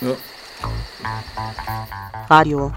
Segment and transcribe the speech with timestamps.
[0.00, 0.16] Ja.
[2.28, 2.72] Radio.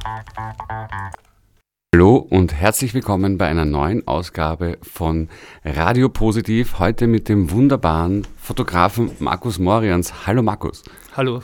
[1.94, 5.30] Hallo und herzlich willkommen bei einer neuen Ausgabe von
[5.64, 6.80] Radio Positiv.
[6.80, 10.26] Heute mit dem wunderbaren Fotografen Markus Morians.
[10.26, 10.84] Hallo Markus.
[11.16, 11.44] Hallo.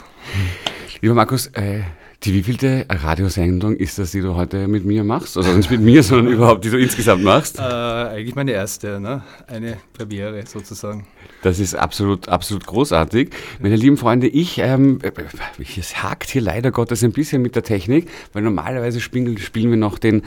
[1.01, 1.81] Lieber Markus, äh,
[2.23, 5.37] die wievielte Radiosendung ist das, die du heute mit mir machst?
[5.37, 7.59] Also nicht mit mir, sondern überhaupt, die du insgesamt machst?
[7.59, 9.21] Äh, eigentlich meine erste, ne?
[9.45, 11.05] eine Premiere sozusagen.
[11.43, 13.29] Das ist absolut, absolut großartig.
[13.59, 14.99] Meine lieben Freunde, ich, ähm,
[15.79, 19.77] es hakt hier leider Gottes ein bisschen mit der Technik, weil normalerweise spielen, spielen wir
[19.77, 20.23] noch den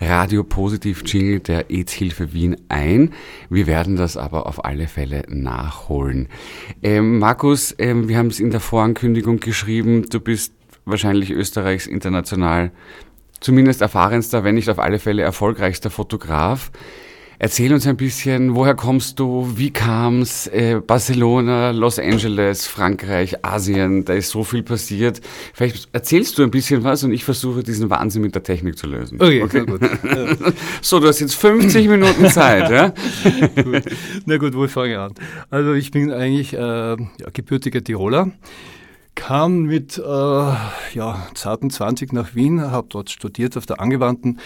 [0.00, 3.12] Radio Positiv Jingle der AIDS-Hilfe Wien ein.
[3.50, 6.28] Wir werden das aber auf alle Fälle nachholen.
[6.84, 10.52] Ähm, Markus, ähm, wir haben es in der Vorankündigung geschrieben, du bist
[10.84, 12.72] wahrscheinlich Österreichs international
[13.40, 16.70] zumindest erfahrenster, wenn nicht auf alle Fälle erfolgreichster Fotograf.
[17.44, 24.04] Erzähl uns ein bisschen, woher kommst du, wie kam's, äh, Barcelona, Los Angeles, Frankreich, Asien,
[24.04, 25.20] da ist so viel passiert.
[25.52, 28.86] Vielleicht erzählst du ein bisschen was und ich versuche diesen Wahnsinn mit der Technik zu
[28.86, 29.20] lösen.
[29.20, 29.66] Okay, okay.
[29.66, 29.80] gut.
[30.82, 32.94] so, du hast jetzt 50 Minuten Zeit, ja?
[33.64, 33.82] gut.
[34.24, 35.14] Na gut, wo fange ich an?
[35.50, 36.96] Also ich bin eigentlich äh, ja,
[37.32, 38.30] gebürtiger Tiroler
[39.14, 44.40] kam mit äh, ja, zarten 20 nach Wien, habe dort studiert auf der Angewandten,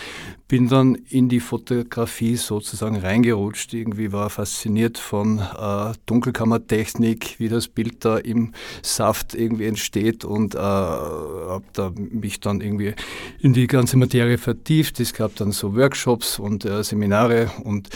[0.48, 3.74] bin dann in die Fotografie sozusagen reingerutscht.
[3.74, 10.54] Irgendwie war fasziniert von äh, Dunkelkammertechnik, wie das Bild da im Saft irgendwie entsteht und
[10.54, 12.94] äh, habe da mich dann irgendwie
[13.40, 15.00] in die ganze Materie vertieft.
[15.00, 17.88] Es gab dann so Workshops und äh, Seminare und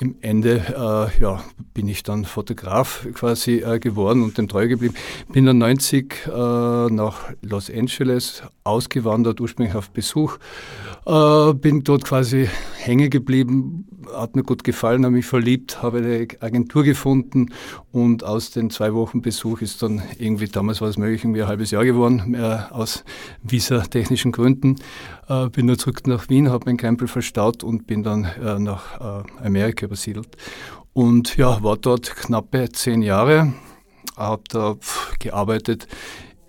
[0.00, 1.42] im Ende äh, ja,
[1.74, 4.94] bin ich dann Fotograf quasi äh, geworden und dem treu geblieben.
[5.32, 10.38] Bin dann 90 äh, nach Los Angeles ausgewandert, ursprünglich auf Besuch.
[11.06, 16.28] Äh, bin dort quasi hängen geblieben, hat mir gut gefallen, habe mich verliebt, habe eine
[16.40, 17.50] Agentur gefunden
[17.92, 21.48] und aus den zwei Wochen Besuch ist dann irgendwie, damals war es möglich, irgendwie ein
[21.48, 22.36] halbes Jahr geworden,
[22.70, 23.04] aus
[23.42, 24.76] visatechnischen Gründen.
[25.28, 29.24] Äh, bin nur zurück nach Wien, habe mein Krempel verstaut und bin dann äh, nach
[29.42, 30.36] Amerika übersiedelt.
[30.92, 33.52] Und ja, war dort knappe zehn Jahre,
[34.16, 34.76] habe da
[35.18, 35.86] gearbeitet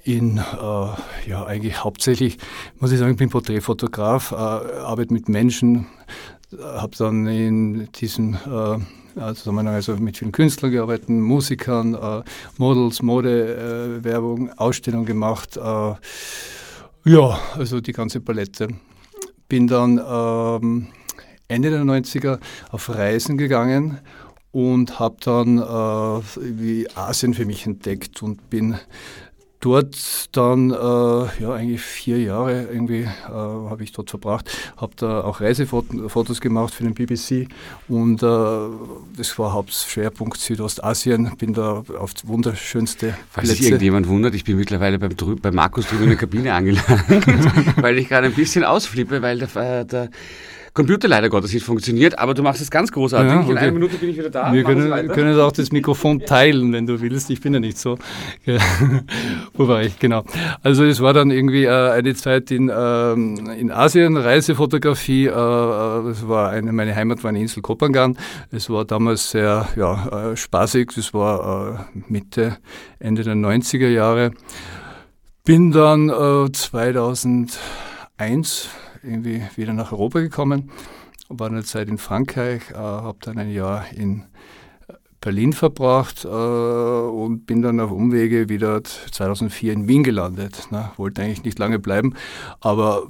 [0.03, 0.41] in, äh,
[1.29, 2.37] ja, eigentlich hauptsächlich,
[2.79, 5.87] muss ich sagen, ich bin Porträtfotograf, äh, arbeite mit Menschen,
[6.57, 8.79] habe dann in diesem äh,
[9.15, 12.23] also, also mit vielen Künstlern gearbeitet, Musikern, äh,
[12.57, 15.57] Models, Mode, äh, Werbung, Ausstellungen gemacht.
[15.57, 15.93] Äh,
[17.05, 18.67] ja, also die ganze Palette.
[19.47, 20.87] Bin dann ähm,
[21.49, 22.39] Ende der 90er
[22.71, 23.99] auf Reisen gegangen
[24.51, 28.79] und habe dann äh, wie Asien für mich entdeckt und bin
[29.59, 35.21] dort dann äh, ja eigentlich vier Jahre irgendwie äh, habe ich dort verbracht, habe da
[35.21, 37.47] auch Reisefotos gemacht für den BBC
[37.87, 38.27] und äh,
[39.17, 41.31] das war Hauptschwerpunkt Südostasien.
[41.37, 46.03] Bin da auf wunderschönste Falls sich irgendjemand wundert, ich bin mittlerweile beim, bei Markus drüben
[46.03, 46.87] in der Kabine angelangt,
[47.81, 50.09] weil ich gerade ein bisschen ausflippe, weil der, der
[50.73, 53.31] Computer leider Gottes nicht funktioniert, aber du machst es ganz großartig.
[53.31, 53.51] Ja, okay.
[53.51, 54.53] In einer Minute bin ich wieder da.
[54.53, 57.29] Wir können, können auch das Mikrofon teilen, wenn du willst.
[57.29, 57.97] Ich bin ja nicht so.
[59.53, 59.97] Wo war ich?
[59.99, 60.23] Genau.
[60.61, 65.27] Also es war dann irgendwie äh, eine Zeit in, ähm, in Asien, Reisefotografie.
[65.27, 68.17] Äh, äh, es war eine, meine Heimat war eine Insel Kopangan.
[68.51, 70.91] Es war damals sehr ja, äh, spaßig.
[70.97, 72.57] Es war äh, Mitte,
[72.99, 74.31] Ende der 90er Jahre.
[75.45, 76.09] Bin dann
[76.53, 77.57] 2001
[78.17, 80.71] äh, irgendwie wieder nach Europa gekommen,
[81.29, 84.23] war eine Zeit in Frankreich, äh, habe dann ein Jahr in
[85.21, 90.67] Berlin verbracht äh, und bin dann auf Umwege wieder 2004 in Wien gelandet.
[90.71, 90.91] Ne?
[90.97, 92.15] Wollte eigentlich nicht lange bleiben,
[92.61, 93.07] aber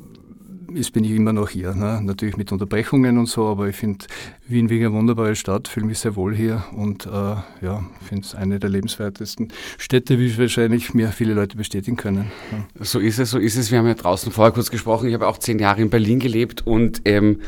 [0.76, 1.74] jetzt bin ich immer noch hier.
[1.74, 2.02] Ne?
[2.04, 4.06] Natürlich mit Unterbrechungen und so, aber ich finde
[4.48, 8.36] Wien wie eine wunderbare Stadt, fühle mich sehr wohl hier und äh, ja, finde es
[8.36, 12.32] eine der lebenswertesten Städte, wie wahrscheinlich mir viele Leute bestätigen können.
[12.52, 12.84] Ja.
[12.84, 13.72] So ist es, so ist es.
[13.72, 15.08] Wir haben ja draußen vorher kurz gesprochen.
[15.08, 17.42] Ich habe auch zehn Jahre in Berlin gelebt und ähm,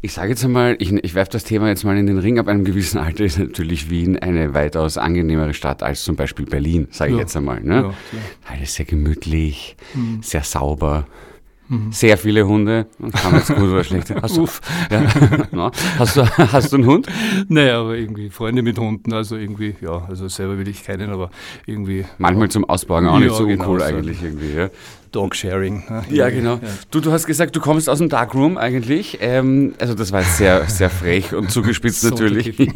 [0.00, 2.38] ich sage jetzt einmal, ich, ich werfe das Thema jetzt mal in den Ring.
[2.38, 6.88] Ab einem gewissen Alter ist natürlich Wien eine weitaus angenehmere Stadt als zum Beispiel Berlin,
[6.90, 7.22] sage ich ja.
[7.22, 7.60] jetzt einmal.
[7.62, 7.74] Ne?
[7.74, 7.94] Ja,
[8.52, 10.22] Alles sehr gemütlich, mhm.
[10.22, 11.06] sehr sauber.
[11.68, 11.92] Mhm.
[11.92, 12.86] Sehr viele Hunde.
[13.00, 14.14] Kann man jetzt gut oder schlecht.
[14.22, 14.60] Hast, Uff.
[14.90, 15.02] Ja,
[15.50, 15.70] no.
[15.98, 17.06] hast, du, hast du einen Hund?
[17.48, 21.30] Naja, aber irgendwie Freunde mit Hunden, also irgendwie, ja, also selber will ich keinen, aber
[21.66, 22.04] irgendwie.
[22.18, 24.70] Manchmal zum Ausbauen auch ja, nicht so genau, uncool so eigentlich irgendwie, ja.
[25.14, 25.84] Dog-Sharing.
[25.88, 26.02] Ne?
[26.10, 26.54] Ja, genau.
[26.54, 26.68] Ja.
[26.90, 29.18] Du, du hast gesagt, du kommst aus dem Darkroom eigentlich.
[29.20, 32.52] Ähm, also das war jetzt sehr, sehr frech und zugespitzt so natürlich.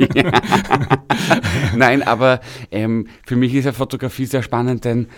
[1.76, 2.40] Nein, aber
[2.70, 5.08] ähm, für mich ist ja Fotografie sehr spannend, denn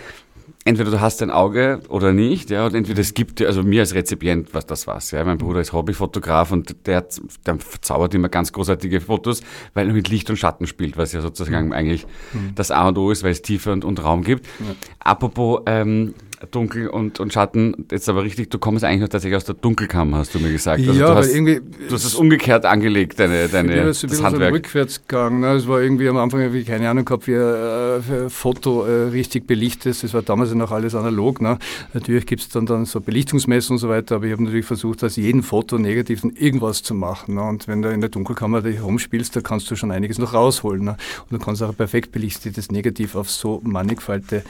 [0.71, 3.81] entweder du hast ein Auge oder nicht, ja, und entweder es gibt dir, also mir
[3.81, 7.07] als Rezipient, was das war's, ja, mein Bruder ist Hobbyfotograf und der,
[7.45, 9.43] der verzaubert immer ganz großartige Fotos,
[9.75, 11.73] weil er mit Licht und Schatten spielt, was ja sozusagen mhm.
[11.73, 12.55] eigentlich mhm.
[12.55, 14.47] das A und O ist, weil es Tiefe und, und Raum gibt.
[14.47, 14.75] Ja.
[15.01, 16.15] Apropos ähm,
[16.51, 17.87] Dunkel und, und Schatten.
[17.91, 20.81] Jetzt aber richtig, du kommst eigentlich noch tatsächlich aus der Dunkelkammer, hast du mir gesagt.
[20.81, 24.23] Also ja, du, hast, irgendwie, du hast es umgekehrt angelegt, deine, deine ja, das, das
[24.23, 24.51] Handwerk.
[24.51, 25.41] So Rückwärtsgang.
[25.41, 25.53] Ne?
[25.55, 29.09] Es war irgendwie am Anfang, habe ich keine Ahnung gehabt, wie ein äh, Foto äh,
[29.09, 30.03] richtig belichtet ist.
[30.03, 31.43] Das war damals ja noch alles analog.
[31.43, 31.59] Ne?
[31.93, 35.05] Natürlich gibt es dann, dann so Belichtungsmessen und so weiter, aber ich habe natürlich versucht,
[35.05, 37.35] aus jedem Foto negativen irgendwas zu machen.
[37.35, 37.43] Ne?
[37.43, 40.85] Und wenn du in der Dunkelkammer dich rumspielst, da kannst du schon einiges noch rausholen.
[40.85, 40.97] Ne?
[41.29, 44.45] Und du kannst auch perfekt belichtetes Negativ auf so mannigfaltige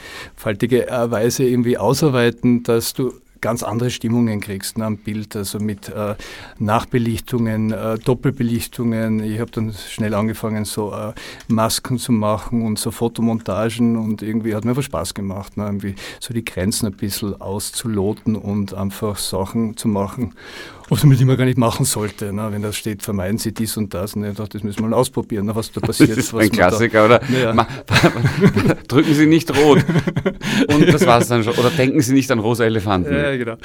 [0.87, 6.15] Weise irgendwie ausarbeiten, dass du ganz andere Stimmungen kriegst ne, am Bild, also mit äh,
[6.59, 9.23] Nachbelichtungen, äh, Doppelbelichtungen.
[9.23, 11.13] Ich habe dann schnell angefangen, so äh,
[11.47, 15.95] Masken zu machen und so Fotomontagen und irgendwie hat mir einfach Spaß gemacht, ne, irgendwie
[16.19, 20.33] so die Grenzen ein bisschen auszuloten und einfach Sachen zu machen
[20.91, 22.33] was man immer gar nicht machen sollte.
[22.33, 22.49] Ne?
[22.51, 24.13] Wenn da steht, vermeiden Sie dies und das.
[24.13, 25.55] Und ich dachte, das müssen wir mal ausprobieren, ne?
[25.55, 26.09] was da passiert.
[26.11, 27.21] Das ist ein Klassiker, da, oder?
[27.31, 27.53] Ja.
[28.89, 29.85] Drücken Sie nicht rot.
[30.67, 31.53] Und das war es dann schon.
[31.53, 33.13] Oder denken Sie nicht an rosa Elefanten.
[33.37, 33.57] Genau.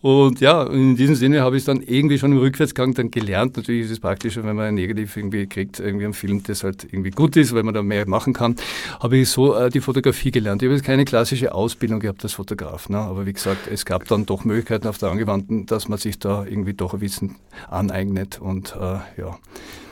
[0.00, 3.56] Und ja, in diesem Sinne habe ich es dann irgendwie schon im Rückwärtsgang dann gelernt.
[3.56, 6.84] Natürlich ist es praktischer, wenn man ein Negativ irgendwie kriegt, irgendwie am Film, das halt
[6.90, 8.56] irgendwie gut ist, weil man da mehr machen kann.
[9.00, 10.62] Habe ich so äh, die Fotografie gelernt.
[10.62, 12.88] Ich habe jetzt keine klassische Ausbildung gehabt als Fotograf.
[12.88, 12.98] Ne?
[12.98, 16.44] Aber wie gesagt, es gab dann doch Möglichkeiten auf der Angewandten, dass man sich da
[16.44, 17.36] irgendwie irgendwie doch ein Wissen
[17.68, 19.38] aneignet und äh, ja.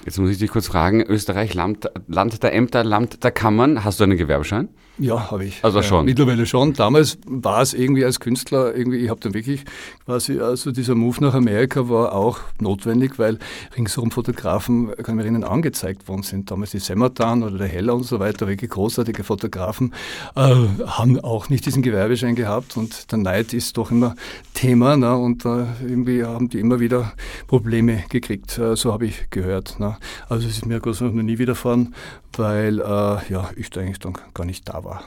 [0.05, 4.00] Jetzt muss ich dich kurz fragen, Österreich, Land, Land der Ämter, Land der Kammern, hast
[4.00, 4.69] du einen Gewerbeschein?
[4.99, 5.65] Ja, habe ich.
[5.65, 6.03] Also schon?
[6.03, 6.75] Äh, mittlerweile schon.
[6.75, 9.65] Damals war es irgendwie als Künstler, irgendwie, ich habe dann wirklich
[10.05, 13.39] quasi, also dieser Move nach Amerika war auch notwendig, weil
[13.75, 16.50] ringsherum Fotografen, kann ich erinnern, angezeigt worden sind.
[16.50, 19.94] Damals die Semmertan oder der Heller und so weiter, wirklich großartige Fotografen,
[20.37, 20.55] äh,
[20.87, 24.15] haben auch nicht diesen Gewerbeschein gehabt und der Neid ist doch immer
[24.53, 27.12] Thema ne, und äh, irgendwie haben die immer wieder
[27.47, 29.81] Probleme gekriegt, äh, so habe ich gehört.
[29.81, 29.97] Ne.
[30.29, 31.94] Also es ist mir Gott sei Dank noch nie widerfahren,
[32.37, 35.05] weil äh, ja, ich da eigentlich dann gar nicht da war.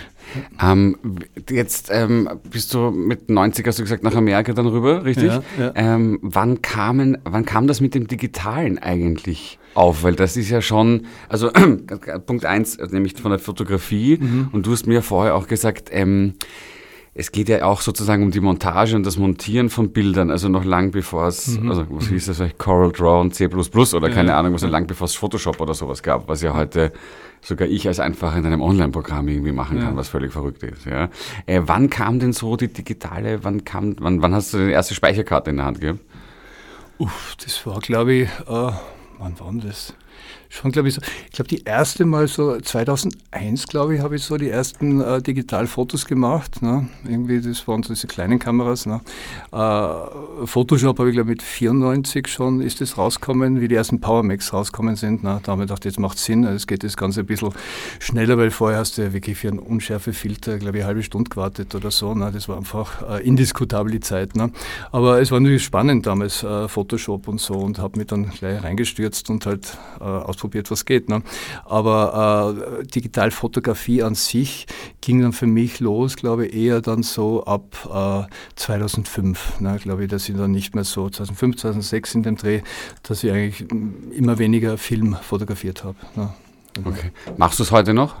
[0.62, 0.96] ähm,
[1.48, 5.28] jetzt ähm, bist du mit 90, hast du gesagt, nach Amerika dann rüber, richtig?
[5.28, 5.72] Ja, ja.
[5.74, 10.02] Ähm, wann, kamen, wann kam das mit dem Digitalen eigentlich auf?
[10.02, 11.50] Weil das ist ja schon, also
[12.26, 14.48] Punkt eins, nämlich von der Fotografie, mhm.
[14.52, 16.34] und du hast mir vorher auch gesagt, ähm,
[17.18, 20.64] es geht ja auch sozusagen um die Montage und das Montieren von Bildern, also noch
[20.64, 21.68] lang bevor es, mhm.
[21.68, 24.38] also was hieß das, Coral Draw und C++ oder keine ja.
[24.38, 24.68] Ahnung, was ja.
[24.68, 26.92] lang bevor es Photoshop oder sowas gab, was ja heute
[27.40, 29.96] sogar ich als einfach in einem Online-Programm irgendwie machen kann, ja.
[29.96, 30.86] was völlig verrückt ist.
[30.86, 31.10] Ja.
[31.46, 34.94] Äh, wann kam denn so die digitale, wann kam, wann, wann hast du die erste
[34.94, 36.00] Speicherkarte in der Hand gehabt?
[36.98, 38.72] Uff, das war glaube ich, äh,
[39.18, 39.92] wann war das?
[40.48, 44.22] Schon, glaube ich, so, ich glaube, die erste Mal so 2001, glaube ich, habe ich
[44.22, 46.62] so die ersten äh, Digitalfotos gemacht.
[46.62, 46.88] Ne?
[47.04, 48.86] Irgendwie, das waren so diese kleinen Kameras.
[48.86, 49.00] Ne?
[49.52, 54.00] Äh, Photoshop habe ich, glaube ich, mit 94 schon ist das rauskommen, wie die ersten
[54.00, 55.22] Power Macs rauskommen sind.
[55.22, 55.40] Ne?
[55.42, 57.52] Da habe ich gedacht, jetzt macht Sinn, es geht das Ganze ein bisschen
[57.98, 61.02] schneller, weil vorher hast du ja wirklich für einen unschärfe Filter, glaube ich, eine halbe
[61.02, 62.14] Stunde gewartet oder so.
[62.14, 62.30] Ne?
[62.32, 64.34] Das war einfach äh, indiskutabel die Zeit.
[64.36, 64.50] Ne?
[64.92, 68.62] Aber es war natürlich spannend damals, äh, Photoshop und so, und habe mich dann gleich
[68.62, 70.04] reingestürzt und halt äh,
[70.38, 71.08] ausprobiert, was geht.
[71.08, 71.22] Ne?
[71.64, 74.66] Aber äh, Digitalfotografie an sich
[75.00, 79.60] ging dann für mich los, glaube ich, eher dann so ab äh, 2005.
[79.60, 79.78] Ne?
[79.82, 82.60] Glaube ich, dass ich dann nicht mehr so 2005, 2006 in dem Dreh,
[83.02, 83.70] dass ich eigentlich
[84.12, 85.96] immer weniger Film fotografiert habe.
[86.14, 86.32] Ne?
[86.84, 87.10] Okay.
[87.36, 88.14] Machst du es heute noch?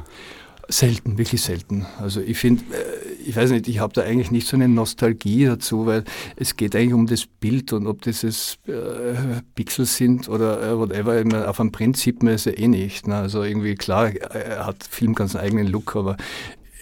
[0.70, 1.86] Selten, wirklich selten.
[1.98, 5.46] Also ich finde, äh, ich weiß nicht, ich habe da eigentlich nicht so eine Nostalgie
[5.46, 6.04] dazu, weil
[6.36, 9.14] es geht eigentlich um das Bild und ob das jetzt äh,
[9.54, 13.06] Pixel sind oder äh, whatever, auf einem Prinzip ist ja eh nicht.
[13.06, 13.16] Ne?
[13.16, 16.18] Also irgendwie klar, er hat Film ganz eigenen Look, aber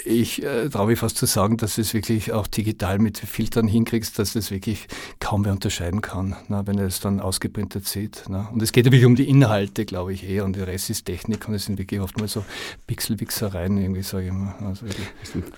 [0.07, 4.19] ich äh, traue mich fast zu sagen, dass es wirklich auch digital mit Filtern hinkriegst,
[4.19, 4.87] dass es wirklich
[5.21, 8.25] kaum mehr unterscheiden kann, na, wenn er es dann ausgeprintet sieht.
[8.29, 8.49] Na.
[8.53, 11.49] Und es geht wirklich um die Inhalte, glaube ich, eher, und der Rest ist Technik
[11.49, 12.45] und es sind wirklich oft mal so
[12.87, 14.55] Pixelwichsereien, irgendwie, sage ich mal.
[14.65, 14.87] Also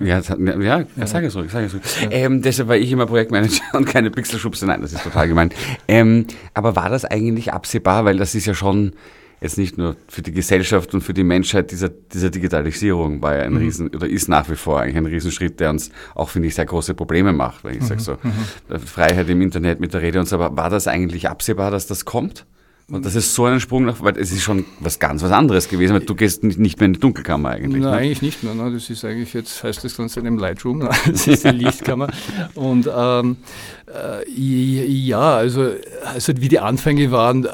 [0.00, 1.82] ja, ja, ja, sag es ruhig, sag es ruhig.
[2.02, 2.10] Ja.
[2.10, 5.50] Ähm, deshalb war ich immer Projektmanager und keine Pixelschubse, nein, das ist total gemein.
[5.86, 8.92] Ähm, aber war das eigentlich absehbar, weil das ist ja schon
[9.40, 13.42] jetzt nicht nur für die Gesellschaft und für die Menschheit dieser, dieser Digitalisierung war ja
[13.42, 13.58] ein mhm.
[13.58, 16.66] Riesen, oder ist nach wie vor eigentlich ein Riesenschritt, der uns auch, finde ich, sehr
[16.66, 17.86] große Probleme macht, weil ich mhm.
[17.86, 18.78] sage so, mhm.
[18.80, 22.04] Freiheit im Internet mit der Rede und so, aber war das eigentlich absehbar, dass das
[22.04, 22.46] kommt?
[22.90, 25.68] Und das ist so ein Sprung nach, weil es ist schon was ganz was anderes
[25.68, 27.82] gewesen, weil du gehst nicht mehr in die Dunkelkammer eigentlich.
[27.82, 27.98] Nein, ne?
[27.98, 28.54] eigentlich nicht mehr.
[28.54, 28.72] Ne?
[28.72, 30.88] Das ist eigentlich jetzt, heißt das Ganze in einem Lightroom, ne?
[31.06, 32.08] das ist die Lichtkammer.
[32.54, 33.36] Und ähm,
[33.94, 35.70] äh, ja, also,
[36.02, 37.50] also wie die Anfänge waren, äh,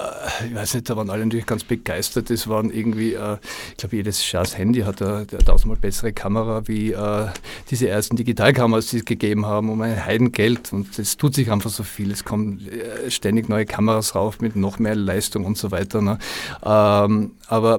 [0.46, 2.30] ich weiß nicht, da waren alle natürlich ganz begeistert.
[2.30, 3.38] Es waren irgendwie, äh,
[3.72, 7.26] ich glaube, jedes Scheiß Handy hat eine, tausendmal bessere Kamera wie äh,
[7.72, 10.72] diese ersten Digitalkameras, die es gegeben haben, um ein Heidengeld.
[10.72, 12.12] Und es tut sich einfach so viel.
[12.12, 16.02] Es kommen äh, ständig neue Kameras rauf mit noch mehr Leistung und so weiter.
[16.02, 16.18] Ne?
[16.64, 17.78] Ähm, aber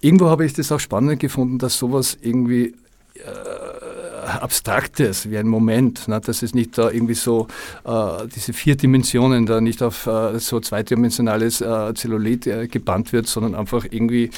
[0.00, 2.74] irgendwo habe ich das auch spannend gefunden, dass sowas irgendwie
[3.14, 6.20] äh, Abstraktes, wie ein Moment, ne?
[6.20, 7.48] dass es nicht da irgendwie so
[7.84, 13.26] äh, diese vier Dimensionen da nicht auf äh, so zweidimensionales äh, Zellulit äh, gebannt wird,
[13.26, 14.30] sondern einfach irgendwie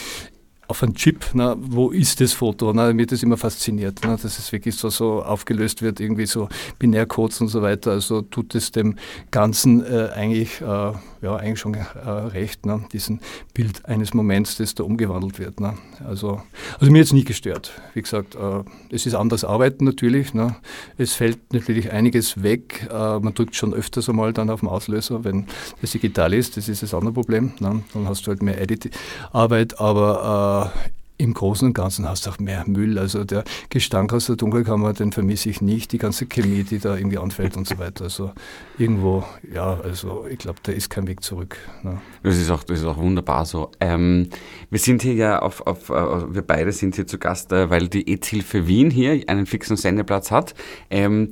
[0.71, 2.73] auf einen Chip, na, wo ist das Foto?
[2.73, 6.49] Na, mir das immer fasziniert, na, dass es wirklich so, so aufgelöst wird, irgendwie so
[6.79, 7.91] Binärcodes und so weiter.
[7.91, 8.97] Also tut es dem
[9.33, 10.93] Ganzen äh, eigentlich, äh,
[11.23, 13.21] ja, eigentlich schon äh, recht, ne, diesen
[13.55, 15.61] Bild eines Moments, das da umgewandelt wird.
[15.61, 15.75] Ne.
[16.07, 16.43] Also,
[16.79, 17.73] also mir jetzt nie gestört.
[17.95, 20.35] Wie gesagt, äh, es ist anders arbeiten natürlich.
[20.35, 20.57] Ne.
[20.97, 22.89] Es fällt natürlich einiges weg.
[22.91, 25.47] Äh, man drückt schon öfters einmal dann auf den Auslöser, wenn
[25.81, 26.57] das digital ist.
[26.57, 27.53] Das ist das andere Problem.
[27.61, 27.83] Ne.
[27.93, 30.73] Dann hast du halt mehr Edit-Arbeit, aber
[31.21, 32.99] im Großen und Ganzen hast du auch mehr Müll.
[32.99, 35.93] Also der Gestank aus der Dunkelkammer, den vermisse ich nicht.
[35.93, 38.05] Die ganze Chemie, die da irgendwie anfällt und so weiter.
[38.05, 38.33] Also
[38.79, 41.57] irgendwo, ja, also ich glaube, da ist kein Weg zurück.
[41.83, 42.01] Ne?
[42.23, 43.71] Das, ist auch, das ist auch wunderbar so.
[43.81, 44.29] Ähm,
[44.71, 47.89] wir sind hier ja auf, auf uh, wir beide sind hier zu Gast, uh, weil
[47.89, 50.55] die EZ-Hilfe Wien hier einen fixen Sendeplatz hat.
[50.89, 51.31] Ähm,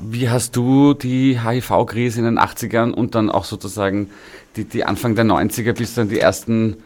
[0.00, 4.10] wie hast du die HIV-Krise in den 80ern und dann auch sozusagen
[4.56, 6.78] die, die Anfang der 90er bis dann die ersten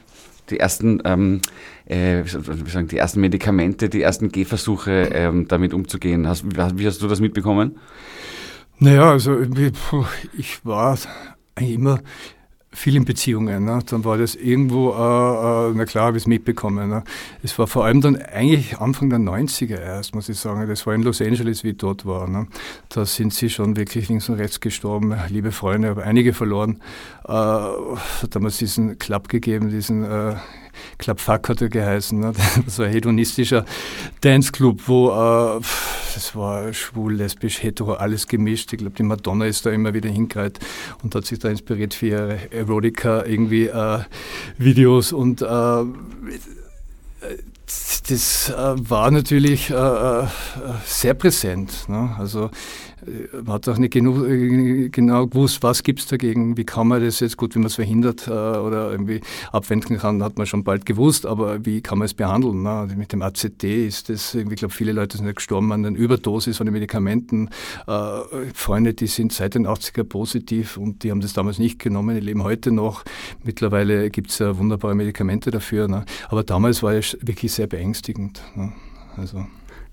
[0.50, 1.40] die ersten, ähm,
[1.86, 6.26] äh, sagen, die ersten Medikamente, die ersten Gehversuche ähm, damit umzugehen.
[6.26, 7.78] Hast, wie hast du das mitbekommen?
[8.78, 9.38] Naja, also
[10.36, 10.98] ich war
[11.54, 12.00] eigentlich immer
[12.72, 13.64] viel in Beziehungen.
[13.64, 13.80] Ne?
[13.86, 16.88] Dann war das irgendwo, äh, äh, na klar, habe ich es mitbekommen.
[16.88, 17.02] Ne?
[17.42, 20.66] Es war vor allem dann eigentlich Anfang der 90er erst, muss ich sagen.
[20.68, 22.28] Das war in Los Angeles, wie ich dort war.
[22.28, 22.46] Ne?
[22.88, 25.14] Da sind sie schon wirklich links und rechts gestorben.
[25.28, 26.80] Liebe Freunde, habe einige verloren.
[27.26, 30.36] Äh, hat damals diesen Club gegeben, diesen äh,
[30.98, 32.18] Club Fuck hat er geheißen.
[32.18, 32.32] Ne?
[32.64, 33.64] Das war ein hedonistischer
[34.20, 35.60] Danceclub, wo äh,
[36.14, 38.72] das war schwul, lesbisch, hetero, alles gemischt.
[38.72, 40.58] Ich glaube, die Madonna ist da immer wieder hingereiht
[41.02, 44.00] und hat sich da inspiriert für ihre Erotica irgendwie äh,
[44.58, 45.84] Videos und äh,
[48.08, 48.54] das äh,
[48.90, 50.26] war natürlich äh, äh,
[50.84, 51.88] sehr präsent.
[51.88, 52.14] Ne?
[52.18, 52.50] Also
[53.32, 54.24] man hat auch nicht genug,
[54.92, 57.76] genau gewusst, was gibt es dagegen, wie kann man das jetzt, gut, wie man es
[57.76, 59.20] verhindert äh, oder irgendwie
[59.52, 62.62] abwenden kann, hat man schon bald gewusst, aber wie kann man es behandeln?
[62.62, 62.88] Ne?
[62.96, 66.56] Mit dem ACT ist das, ich glaube, viele Leute sind ja gestorben an einer Überdosis
[66.56, 67.48] von den Medikamenten.
[67.86, 68.20] Äh,
[68.54, 72.20] Freunde, die sind seit den 80er positiv und die haben das damals nicht genommen, die
[72.20, 73.04] leben heute noch.
[73.44, 76.04] Mittlerweile gibt es ja wunderbare Medikamente dafür, ne?
[76.28, 78.42] aber damals war es wirklich sehr beängstigend.
[78.54, 78.72] Ne?
[79.16, 79.46] Also.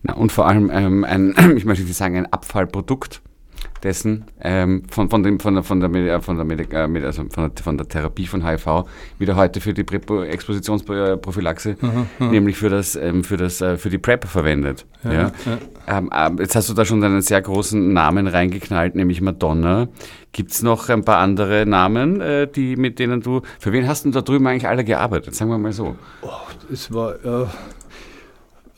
[0.07, 3.21] Na, und vor allem ähm, ein, ich möchte sagen, ein Abfallprodukt
[3.83, 7.53] dessen, ähm, von, von, dem, von, der, von, der, von, der Medik, äh, also von,
[7.53, 8.85] der, von der Therapie von HIV,
[9.19, 11.77] wieder heute für die Expositionsprophylaxe,
[12.19, 14.85] nämlich für, das, ähm, für, das, äh, für die PrEP verwendet.
[15.03, 15.31] Ja, ja.
[15.45, 15.97] ja.
[15.97, 19.87] Ähm, äh, jetzt hast du da schon einen sehr großen Namen reingeknallt, nämlich Madonna.
[20.31, 24.05] Gibt es noch ein paar andere Namen, äh, die, mit denen du, für wen hast
[24.05, 25.35] du da drüben eigentlich alle gearbeitet?
[25.35, 25.95] Sagen wir mal so.
[26.21, 26.29] Oh,
[26.71, 27.15] es war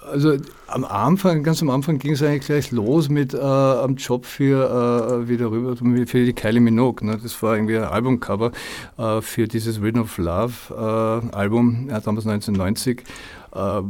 [0.09, 0.37] also
[0.67, 5.23] am Anfang, ganz am Anfang ging es eigentlich gleich los mit äh, einem Job für
[5.23, 7.05] äh, wieder rüber für die Kylie Minogue.
[7.05, 7.19] Ne?
[7.21, 8.51] Das war irgendwie ein Albumcover
[8.97, 13.03] äh, für dieses Rhythm of Love äh, Album, ja, damals 1990
[13.51, 13.81] äh,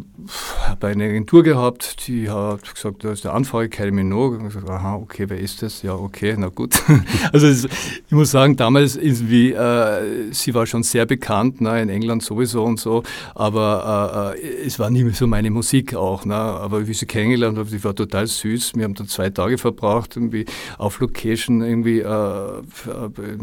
[0.79, 4.37] bei einer Agentur gehabt, die hat gesagt, da ist der Anfrage, Kylie Minogue.
[4.37, 5.81] Und ich gesagt, aha, okay, wer ist das?
[5.81, 6.81] Ja, okay, na gut.
[7.33, 11.89] also es, ich muss sagen, damals irgendwie, äh, sie war schon sehr bekannt, ne, in
[11.89, 13.03] England sowieso und so,
[13.35, 16.25] aber äh, äh es war nie mehr so meine Musik auch.
[16.25, 18.73] Ne, aber wie sie kennengelernt habe, sie war total süß.
[18.75, 20.45] Wir haben da zwei Tage verbracht, irgendwie
[20.77, 22.61] auf Location, irgendwie äh,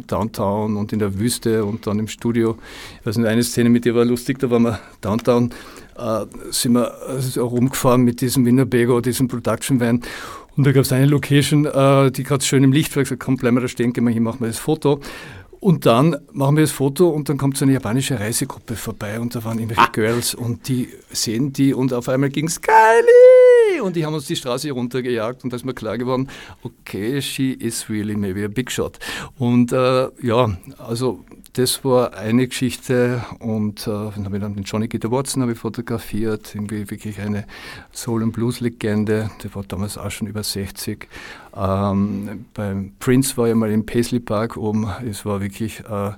[0.06, 2.56] Downtown und in der Wüste und dann im Studio.
[3.00, 5.50] Ich weiß nicht, eine Szene mit ihr war lustig, da waren wir Downtown
[5.98, 10.02] äh, sind wir äh, rumgefahren mit diesem Winnebago, diesem Production Van.
[10.56, 13.02] Und da gab es eine Location, äh, die gerade schön im Licht war.
[13.02, 15.00] Ich gesagt, komm, bleiben wir da stehen, gehen wir hin, machen wir das Foto.
[15.60, 19.34] Und dann machen wir das Foto und dann kommt so eine japanische Reisegruppe vorbei und
[19.34, 19.92] da waren irgendwelche ah.
[19.92, 24.26] Girls und die sehen die und auf einmal ging es Kylie und die haben uns
[24.26, 26.28] die Straße runtergejagt und da ist mir klar geworden,
[26.62, 28.98] okay, she is really maybe a big shot.
[29.38, 31.24] Und äh, ja, also
[31.56, 35.58] das war eine Geschichte und äh, dann habe ich dann den Johnny Gitter Watson ich
[35.58, 37.46] fotografiert, irgendwie wirklich eine
[37.94, 41.08] Soul- und Blues-Legende, der war damals auch schon über 60.
[41.56, 46.12] Ähm, beim Prince war ich mal im Paisley Park oben, es war wirklich äh,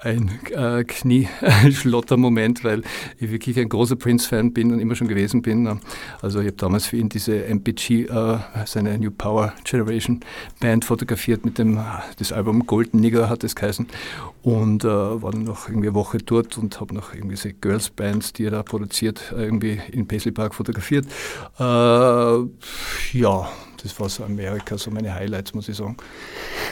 [0.00, 2.82] ein äh, Knieschlotter-Moment, weil
[3.18, 5.80] ich wirklich ein großer Prince-Fan bin und immer schon gewesen bin.
[6.22, 10.20] Also ich habe damals für ihn diese MPG, äh, seine New Power Generation
[10.58, 11.78] Band fotografiert mit dem
[12.18, 13.86] das Album Golden Nigger hat es geheißen
[14.42, 18.32] und äh, war noch irgendwie eine Woche dort und habe noch irgendwie diese Girls Bands,
[18.32, 21.06] die er da produziert, irgendwie in Paisley Park fotografiert.
[21.58, 23.48] Äh, ja,
[23.82, 25.96] das war so Amerika, so meine Highlights, muss ich sagen.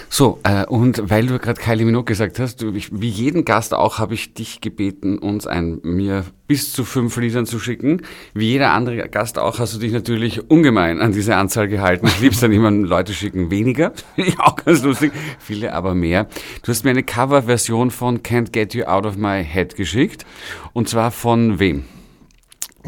[0.08, 3.98] So, äh, und weil du gerade Kylie Minogue gesagt hast, ich, wie jeden Gast auch,
[3.98, 8.02] habe ich dich gebeten, uns ein, mir bis zu fünf Liedern zu schicken.
[8.34, 12.06] Wie jeder andere Gast auch, hast du dich natürlich ungemein an diese Anzahl gehalten.
[12.06, 13.92] Ich lieb's dann immer, Leute schicken weniger.
[14.14, 15.12] Finde ich auch ganz lustig.
[15.38, 16.26] Viele aber mehr.
[16.62, 20.24] Du hast mir eine Coverversion von Can't Get You Out of My Head geschickt.
[20.72, 21.84] Und zwar von wem?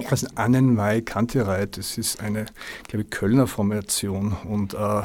[0.08, 2.46] Also Annenmai Kantereit, das ist eine,
[2.88, 5.02] glaube ich, Kölner Formation und äh,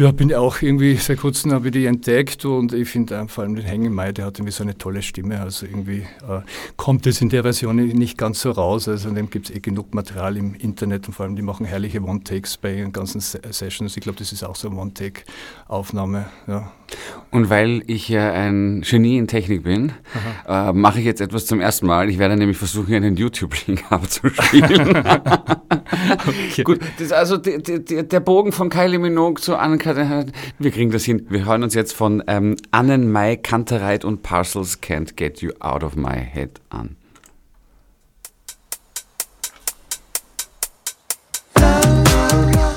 [0.00, 3.54] ja, bin auch irgendwie, seit kurzem habe ich die entdeckt und ich finde vor allem
[3.54, 5.38] den Hängemai, der hat irgendwie so eine tolle Stimme.
[5.42, 6.40] Also irgendwie äh,
[6.78, 8.88] kommt es in der Version nicht ganz so raus.
[8.88, 11.66] Also in dem gibt es eh genug Material im Internet und vor allem die machen
[11.66, 13.94] herrliche One-Takes bei ihren ganzen Sessions.
[13.94, 14.78] Ich glaube, das ist auch so eine
[15.70, 16.26] Aufnahme.
[16.46, 16.72] Ja.
[17.30, 19.92] Und weil ich ja ein Genie in Technik bin,
[20.48, 22.10] äh, mache ich jetzt etwas zum ersten Mal.
[22.10, 24.96] Ich werde nämlich versuchen, einen YouTube-Link abzuspielen.
[26.26, 26.64] okay.
[26.64, 29.78] Gut, das, also die, die, der Bogen von Kylie Minogue zu Anne
[30.58, 31.26] wir kriegen das hin.
[31.30, 35.84] Wir hören uns jetzt von ähm, Annen Mai Kantereit und Parcels Can't Get You Out
[35.84, 36.96] of My Head an.
[41.56, 42.69] Love, love, love.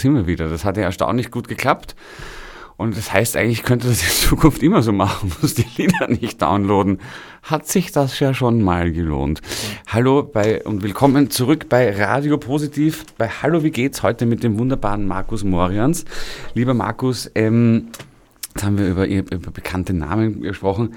[0.00, 0.48] Sind wir wieder.
[0.48, 1.94] Das hat ja erstaunlich gut geklappt.
[2.80, 6.40] Und das heißt, eigentlich könnte das in Zukunft immer so machen, muss die Lieder nicht
[6.40, 6.98] downloaden.
[7.42, 9.42] Hat sich das ja schon mal gelohnt.
[9.86, 13.04] Hallo bei, und willkommen zurück bei Radio Positiv.
[13.18, 14.02] Bei Hallo, wie geht's?
[14.02, 16.06] Heute mit dem wunderbaren Markus Morians.
[16.54, 17.88] Lieber Markus, ähm,
[18.60, 20.94] Jetzt haben wir über, über bekannte Namen gesprochen.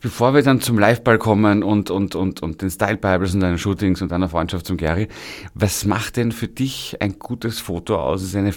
[0.00, 3.58] Bevor wir dann zum Liveball kommen und, und, und, und den Style Bibles und deinen
[3.58, 5.08] Shootings und deiner Freundschaft zum Gary,
[5.52, 8.22] was macht denn für dich ein gutes Foto aus?
[8.22, 8.54] Das ist eine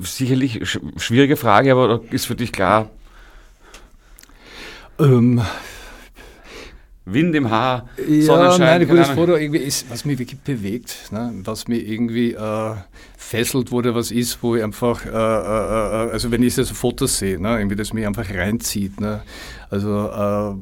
[0.00, 0.60] sicherlich
[0.96, 2.90] schwierige Frage, aber ist für dich klar?
[4.98, 5.40] Ähm,
[7.04, 8.60] Wind im Haar, ja, Sonnenschein.
[8.60, 11.32] Nein, ein gutes Foto irgendwie ist, was mich wirklich bewegt, ne?
[11.44, 12.74] was mich irgendwie äh,
[13.16, 16.64] fesselt, wo da was ist, wo ich einfach, äh, äh, äh also wenn ich so
[16.64, 17.58] Fotos sehe, ne?
[17.58, 19.00] irgendwie das mich einfach reinzieht.
[19.00, 19.22] Ne?
[19.72, 20.54] Also äh,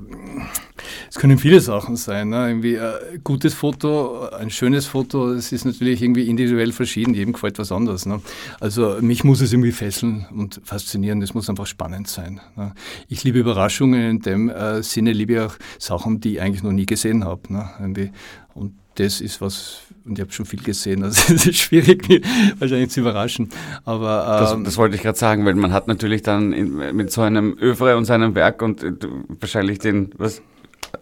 [1.10, 2.28] es können viele Sachen sein.
[2.28, 2.46] Ne?
[2.46, 7.32] Irgendwie ein äh, gutes Foto, ein schönes Foto, es ist natürlich irgendwie individuell verschieden, jedem
[7.32, 8.06] gefällt was anderes.
[8.06, 8.22] Ne?
[8.60, 12.40] Also mich muss es irgendwie fesseln und faszinieren, das muss einfach spannend sein.
[12.54, 12.72] Ne?
[13.08, 16.70] Ich liebe Überraschungen, in dem äh, Sinne liebe ich auch Sachen, die ich eigentlich noch
[16.70, 17.52] nie gesehen habe.
[17.52, 18.12] Ne?
[18.54, 22.22] Und das ist was, und ich habe schon viel gesehen, also es ist schwierig, mich
[22.58, 23.48] wahrscheinlich zu überraschen.
[23.84, 27.10] Aber, ähm, das, das, wollte ich gerade sagen, weil man hat natürlich dann in, mit
[27.10, 28.92] so einem Övre und seinem Werk und äh,
[29.40, 30.42] wahrscheinlich den, was,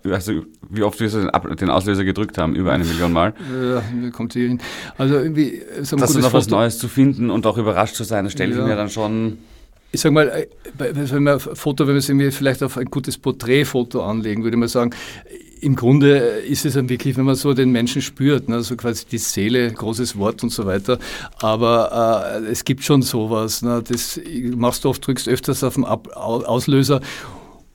[0.04, 3.34] also wie oft wir den, den Auslöser gedrückt haben, über eine Million Mal.
[3.52, 4.60] Ja, kommt hier hin.
[4.96, 8.24] Also irgendwie so ein Das noch was Neues zu finden und auch überrascht zu sein,
[8.24, 8.60] das stelle ja.
[8.60, 9.38] ich mir dann schon
[9.90, 14.04] ich sage mal, äh, wenn man Foto, wenn wir es vielleicht auf ein gutes Porträtfoto
[14.04, 14.90] anlegen, würde man sagen,
[15.60, 19.04] im Grunde ist es dann wirklich, wenn man so den Menschen spürt, ne, so quasi
[19.06, 20.98] die Seele, großes Wort und so weiter.
[21.40, 23.62] Aber äh, es gibt schon sowas.
[23.62, 24.20] Ne, das
[24.56, 27.00] machst du oft, drückst öfters auf den Ab Auslöser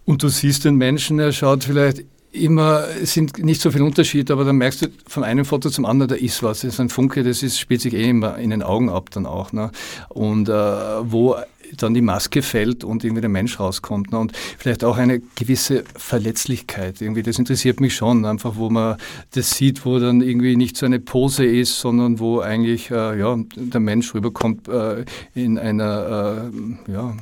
[0.06, 4.32] und du siehst den Menschen, er schaut vielleicht immer, es sind nicht so viel Unterschied,
[4.32, 6.62] aber dann merkst du von einem Foto zum anderen, da ist was.
[6.62, 9.26] Das ist ein Funke, das ist, spielt sich eh immer in den Augen ab dann
[9.26, 9.54] auch.
[9.54, 9.72] Ne?
[10.10, 11.36] Und äh, wo
[11.78, 14.12] dann die Maske fällt und irgendwie der Mensch rauskommt.
[14.12, 14.20] Ne?
[14.20, 17.02] Und vielleicht auch eine gewisse Verletzlichkeit.
[17.02, 18.98] Irgendwie, das interessiert mich schon, einfach wo man
[19.32, 23.38] das sieht, wo dann irgendwie nicht so eine Pose ist, sondern wo eigentlich äh, ja,
[23.56, 26.52] der Mensch rüberkommt äh, in einer,
[26.88, 27.16] äh, ja,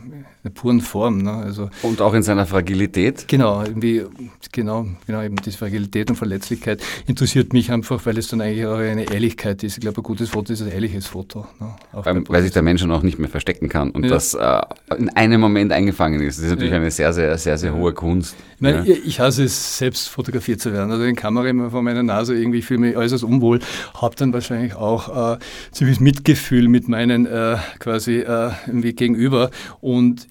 [0.44, 1.20] einer puren Form.
[1.20, 1.32] Ne?
[1.32, 3.28] Also, und auch in seiner Fragilität?
[3.28, 4.04] Genau, irgendwie,
[4.52, 8.78] genau, genau, eben diese Fragilität und Verletzlichkeit interessiert mich einfach, weil es dann eigentlich auch
[8.78, 9.78] eine Ehrlichkeit ist.
[9.78, 11.46] Ich glaube, ein gutes Foto ist ein ehrliches Foto.
[11.60, 11.76] Ne?
[11.94, 14.10] Weil, weil sich der Mensch dann auch nicht mehr verstecken kann und ja.
[14.10, 14.62] das äh,
[14.98, 16.38] in einem Moment eingefangen ist.
[16.38, 16.78] Das ist natürlich ja.
[16.78, 18.36] eine sehr, sehr, sehr, sehr hohe Kunst.
[18.56, 18.96] Ich, meine, ja.
[19.06, 20.92] ich hasse es, selbst fotografiert zu werden.
[20.92, 23.60] Also die Kamera immer vor meiner Nase irgendwie fühle mich äußerst unwohl.
[23.94, 25.40] Habe dann wahrscheinlich auch äh,
[25.72, 29.50] ziemlich Mitgefühl mit meinen äh, quasi äh, irgendwie gegenüber.
[29.80, 30.28] Und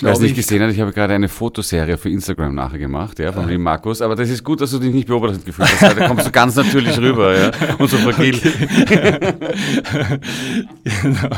[0.00, 3.32] Wer es nicht gesehen hat, ich habe gerade eine Fotoserie für Instagram nachher gemacht, ja,
[3.32, 3.58] von ah.
[3.58, 4.02] Markus.
[4.02, 5.98] Aber das ist gut, dass du dich nicht beobachtet gefühlt hast.
[5.98, 8.38] Da kommst du ganz natürlich rüber, ja, und so fragil.
[11.02, 11.28] genau.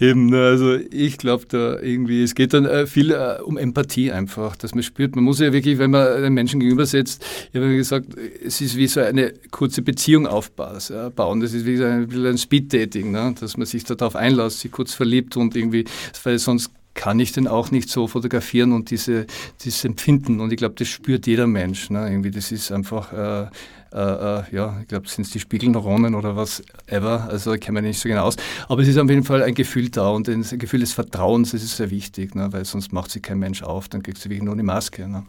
[0.00, 4.56] Eben, also ich glaube da irgendwie, es geht dann äh, viel äh, um Empathie einfach,
[4.56, 7.74] dass man spürt, man muss ja wirklich, wenn man einen Menschen gegenüber setzt, ich habe
[7.74, 8.08] gesagt,
[8.44, 11.40] es ist wie so eine kurze Beziehung aufbauen.
[11.40, 13.34] Das ist wie so ein, ein Speed-Dating, ne?
[13.38, 15.84] dass man sich darauf einlässt, sich kurz verliebt und irgendwie,
[16.24, 19.26] weil sonst kann ich den auch nicht so fotografieren und diese,
[19.64, 20.40] dieses Empfinden.
[20.40, 21.90] Und ich glaube, das spürt jeder Mensch.
[21.90, 22.08] Ne?
[22.08, 23.50] Irgendwie, das ist einfach, äh,
[23.92, 27.28] äh, äh ja, ich glaube, sind es die Spiegelneuronen oder was ever.
[27.30, 28.36] Also ich kenne mich nicht so genau aus.
[28.68, 31.62] Aber es ist auf jeden Fall ein Gefühl da und ein Gefühl des Vertrauens, das
[31.62, 32.52] ist sehr wichtig, ne?
[32.52, 35.08] weil sonst macht sich kein Mensch auf, dann kriegst du wirklich nur eine Maske.
[35.08, 35.24] Ne?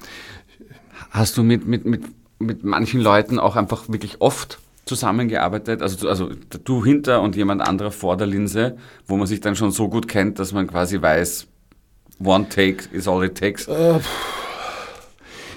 [1.12, 2.04] Hast du mit, mit, mit,
[2.40, 6.32] mit manchen Leuten auch einfach wirklich oft zusammengearbeitet, also, also
[6.64, 10.08] du hinter und jemand anderer vor der Linse, wo man sich dann schon so gut
[10.08, 11.48] kennt, dass man quasi weiß,
[12.24, 13.68] One Take is all it takes?
[13.68, 14.00] Äh,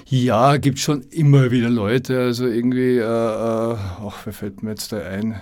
[0.09, 2.19] ja, gibt schon immer wieder Leute.
[2.19, 5.41] Also irgendwie, äh, äh, ach, wer fällt mir jetzt da ein?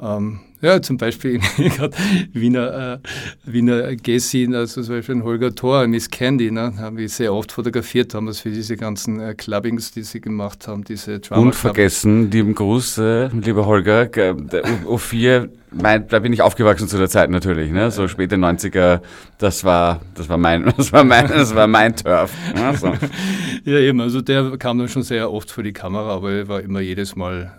[0.00, 1.96] Ähm, ja, zum Beispiel gerade
[2.32, 2.98] Wiener, äh,
[3.44, 8.14] Wiener Gessin, also zum Beispiel Holger Thor, Miss Candy, ne, haben wir sehr oft fotografiert,
[8.14, 12.30] haben das für diese ganzen äh, Clubbings, die sie gemacht haben, diese Drama Und vergessen,
[12.30, 17.30] lieben Gruß, äh, lieber Holger, der U4, mein, da bin ich aufgewachsen zu der Zeit
[17.30, 17.90] natürlich, ne?
[17.90, 19.00] so späte 90er,
[19.38, 22.32] das war, das war mein, das war mein, das war mein Turf.
[22.54, 22.76] Ne?
[22.76, 22.92] So.
[23.70, 26.60] ja, eben, also der kam dann schon sehr oft vor die Kamera, aber er war
[26.60, 27.52] immer jedes Mal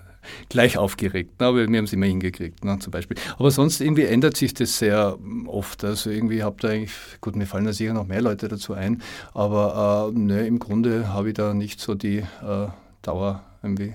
[0.49, 1.41] gleich aufgeregt.
[1.41, 2.79] Aber wir haben es immer hingekriegt, ne?
[2.79, 3.17] zum Beispiel.
[3.37, 5.83] Aber sonst irgendwie ändert sich das sehr oft.
[5.83, 9.01] Also irgendwie habt ihr eigentlich, gut, mir fallen da sicher noch mehr Leute dazu ein,
[9.33, 12.67] aber äh, ne, im Grunde habe ich da nicht so die äh,
[13.01, 13.93] Dauer irgendwie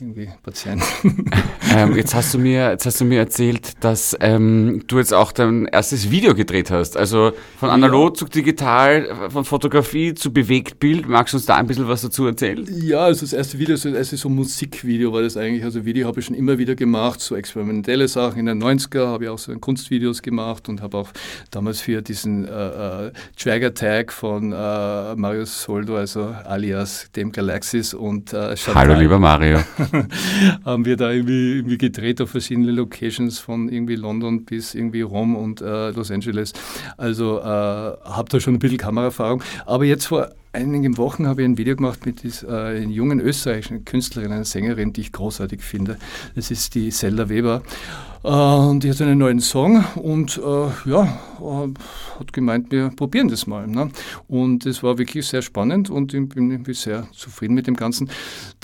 [0.00, 0.84] irgendwie Patienten.
[1.74, 5.32] ähm, jetzt, hast du mir, jetzt hast du mir erzählt, dass ähm, du jetzt auch
[5.32, 6.96] dein erstes Video gedreht hast.
[6.96, 8.14] Also von analog ja.
[8.14, 11.08] zu digital, von Fotografie zu Bewegtbild.
[11.08, 12.64] Magst du uns da ein bisschen was dazu erzählen?
[12.70, 15.64] Ja, also das erste Video, das erste so Musikvideo war das eigentlich.
[15.64, 18.38] Also Video habe ich schon immer wieder gemacht, so experimentelle Sachen.
[18.38, 21.08] In den 90er habe ich auch so Kunstvideos gemacht und habe auch
[21.50, 27.94] damals für diesen äh, äh, Drag Tag von äh, Marius Soldo, also alias dem Galaxis
[27.94, 29.58] und äh, Hallo lieber Mario.
[30.64, 35.36] haben wir da irgendwie, irgendwie, gedreht auf verschiedene Locations von irgendwie London bis irgendwie Rom
[35.36, 36.52] und äh, Los Angeles.
[36.96, 39.42] Also äh, habe da schon ein bisschen Kameraerfahrung.
[39.66, 43.84] Aber jetzt vor einigen Wochen habe ich ein Video gemacht mit dieser, äh, jungen österreichischen
[43.84, 45.98] Künstlerin, einer Sängerin, die ich großartig finde.
[46.34, 47.62] Das ist die Zelda Weber.
[48.24, 51.04] Äh, und die hat einen neuen Song und äh, ja,
[51.40, 51.68] äh,
[52.18, 53.66] hat gemeint, wir probieren das mal.
[53.66, 53.90] Ne?
[54.26, 58.10] Und es war wirklich sehr spannend und ich bin irgendwie sehr zufrieden mit dem Ganzen.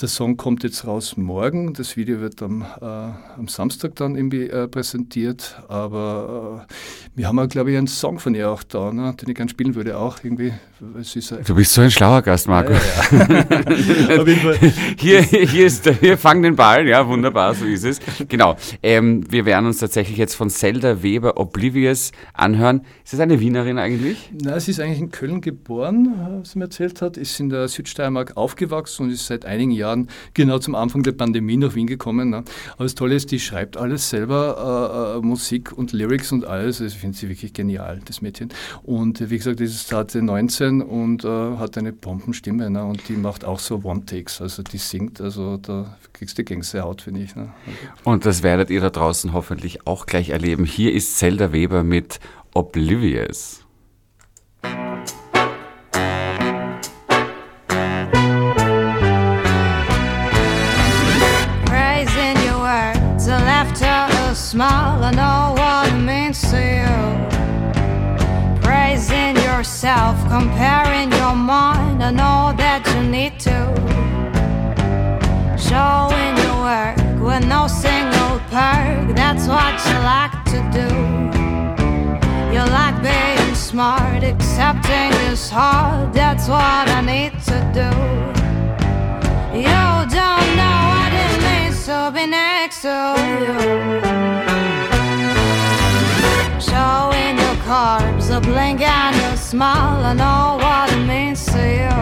[0.00, 1.72] Der Song kommt jetzt raus morgen.
[1.74, 5.62] Das Video wird am, äh, am Samstag dann irgendwie äh, präsentiert.
[5.68, 6.72] Aber äh,
[7.14, 9.14] wir haben auch, glaube ich, einen Song von ihr auch da, ne?
[9.14, 10.52] den ich gerne spielen würde auch irgendwie.
[11.44, 12.72] du bist so ein schlauer Gast, Marco.
[12.72, 12.78] Ja,
[14.08, 14.24] ja,
[14.98, 18.00] hier, hier, ist, hier fang den Ball, ja, wunderbar, so ist es.
[18.28, 18.56] Genau.
[18.82, 22.82] Ähm, wir werden uns tatsächlich jetzt von Zelda Weber Oblivious anhören.
[23.04, 24.30] Ist das eine Wienerin eigentlich?
[24.32, 27.68] Nein, sie ist eigentlich in Köln geboren, was sie mir erzählt hat, ist in der
[27.68, 32.30] Südsteiermark aufgewachsen und ist seit einigen Jahren genau zum Anfang der Pandemie nach Wien gekommen.
[32.30, 32.44] Ne?
[32.74, 36.80] Aber das Tolle ist, die schreibt alles selber, äh, äh, Musik und Lyrics und alles.
[36.80, 38.48] Also ich finde sie wirklich genial, das Mädchen.
[38.82, 42.84] Und äh, wie gesagt, die ist zarte 19 und äh, hat eine Bombenstimme ne?
[42.84, 47.20] und die macht auch so One-Takes, also die singt, also da kriegst du Gänsehaut, finde
[47.20, 47.36] ich.
[47.36, 47.52] Ne?
[48.04, 50.64] Und das werdet ihr da draußen hoffentlich auch gleich erleben.
[50.64, 52.20] Hier ist Zelda Weber mit
[52.54, 53.60] Oblivious.
[79.54, 80.88] What you like to do.
[82.54, 86.12] You like being smart, accepting is hard.
[86.12, 87.90] That's what I need to do.
[89.64, 89.84] You
[90.20, 92.96] don't know what it means to be next to
[93.44, 93.56] you.
[96.70, 100.04] Showing your carbs, a blink and a smile.
[100.10, 101.98] I know what it means to you.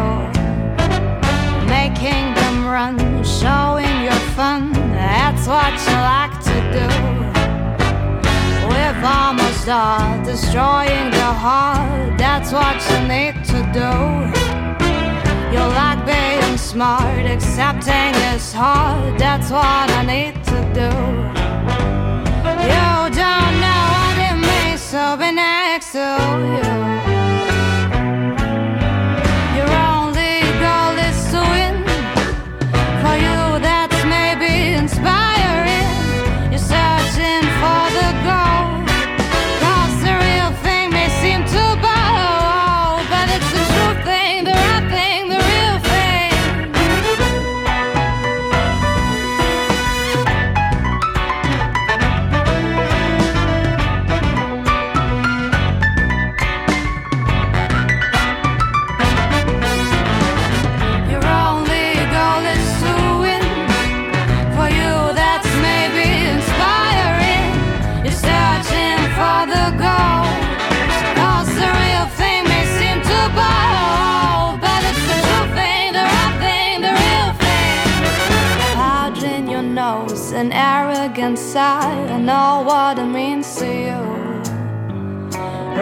[1.79, 2.97] Making them run,
[3.41, 4.73] showing your fun.
[4.73, 7.32] That's what you like to do
[9.05, 12.19] almost done destroying the heart.
[12.19, 13.93] That's what you need to do.
[15.53, 19.19] You like being smart, accepting is hard.
[19.19, 20.91] That's what I need to do.
[22.73, 27.12] You don't know what it means to be next to you.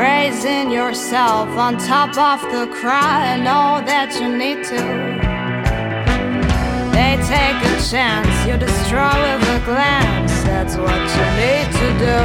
[0.01, 3.23] Raising yourself on top of the crowd.
[3.23, 4.81] I know that you need to.
[6.97, 10.33] They take a chance, you destroy with a glance.
[10.45, 12.19] That's what you need to do.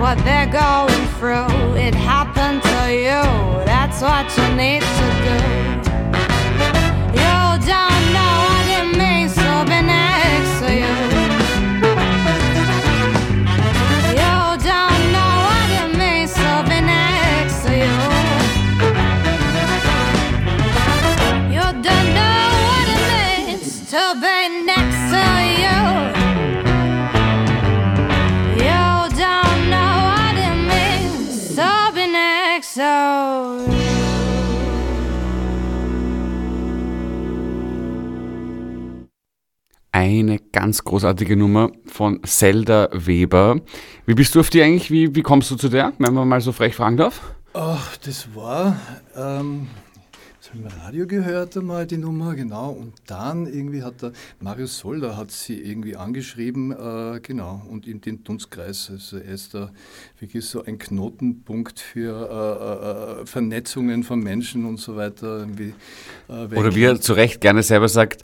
[0.00, 3.22] What they're going through, it happened to you.
[3.66, 5.61] That's what you need to do.
[39.92, 43.60] Eine ganz großartige Nummer von Zelda Weber.
[44.06, 44.90] Wie bist du auf die eigentlich?
[44.90, 47.34] Wie, wie kommst du zu der, wenn man mal so frech fragen darf?
[47.52, 48.80] Ach, das war,
[49.14, 49.68] ähm,
[50.54, 52.70] im Radio gehört einmal die Nummer, genau.
[52.70, 58.02] Und dann irgendwie hat der Marius Solder hat sie irgendwie angeschrieben, äh, genau, und in
[58.02, 58.90] den Dunstkreis.
[58.92, 59.70] Also er ist da
[60.18, 65.46] wirklich so ein Knotenpunkt für äh, äh, Vernetzungen von Menschen und so weiter.
[66.28, 68.22] Äh, Oder wie er zu Recht gerne selber sagt,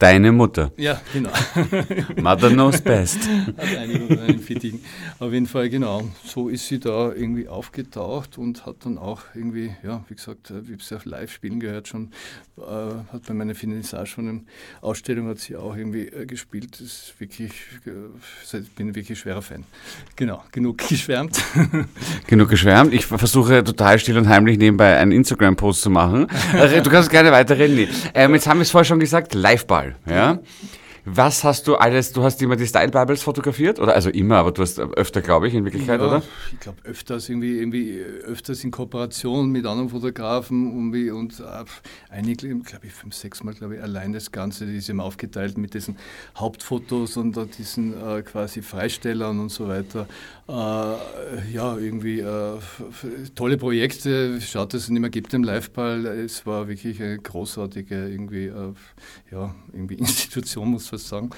[0.00, 0.72] Deine Mutter.
[0.78, 1.28] Ja, genau.
[2.16, 3.18] Mother knows best.
[3.58, 4.80] Hat einen Fittigen.
[5.18, 6.08] Auf jeden Fall, genau.
[6.24, 10.66] So ist sie da irgendwie aufgetaucht und hat dann auch irgendwie, ja, wie gesagt, äh,
[10.66, 12.12] wie sie auf Live-Spielen gehört schon,
[12.56, 12.62] äh,
[13.12, 14.40] hat bei meiner Finissage von einer
[14.80, 16.80] Ausstellung hat sie auch irgendwie äh, gespielt.
[16.80, 17.52] Das ist wirklich,
[17.84, 19.64] äh, ich bin wirklich schwerer Fan.
[20.16, 21.38] Genau, genug geschwärmt.
[22.26, 22.94] genug geschwärmt.
[22.94, 26.26] Ich versuche total still und heimlich nebenbei einen Instagram-Post zu machen.
[26.54, 27.86] Also, du kannst gerne weiterreden.
[28.14, 30.38] Ähm, jetzt haben wir es vorher schon gesagt, Liveball ja.
[31.12, 33.80] Was hast du alles, du hast immer die Style Bibles fotografiert?
[33.80, 36.22] Oder also immer, aber du hast öfter, glaube ich, in Wirklichkeit, ja, oder?
[36.52, 41.64] Ich glaube öfters irgendwie, irgendwie öfters in Kooperation mit anderen Fotografen und, und äh,
[42.10, 45.58] einige, glaube ich, fünf, sechs Mal, glaube ich, allein das Ganze, die ist immer aufgeteilt
[45.58, 45.96] mit diesen
[46.36, 50.06] Hauptfotos und diesen äh, quasi Freistellern und so weiter.
[50.48, 50.52] Äh,
[51.52, 52.24] ja, irgendwie
[53.34, 56.06] tolle Projekte, schaut, dass es nicht mehr gibt im Liveball.
[56.06, 58.52] Es war wirklich eine großartige irgendwie,
[59.30, 61.30] ja, irgendwie Institution, muss fast sagen.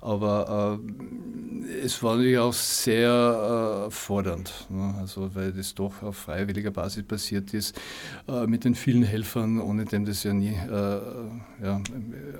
[0.00, 4.94] Aber äh, es war natürlich auch sehr äh, fordernd, ne?
[5.00, 7.80] also weil das doch auf freiwilliger Basis passiert ist,
[8.28, 11.00] äh, mit den vielen Helfern, ohne dem das ja nie äh,
[11.64, 11.80] ja,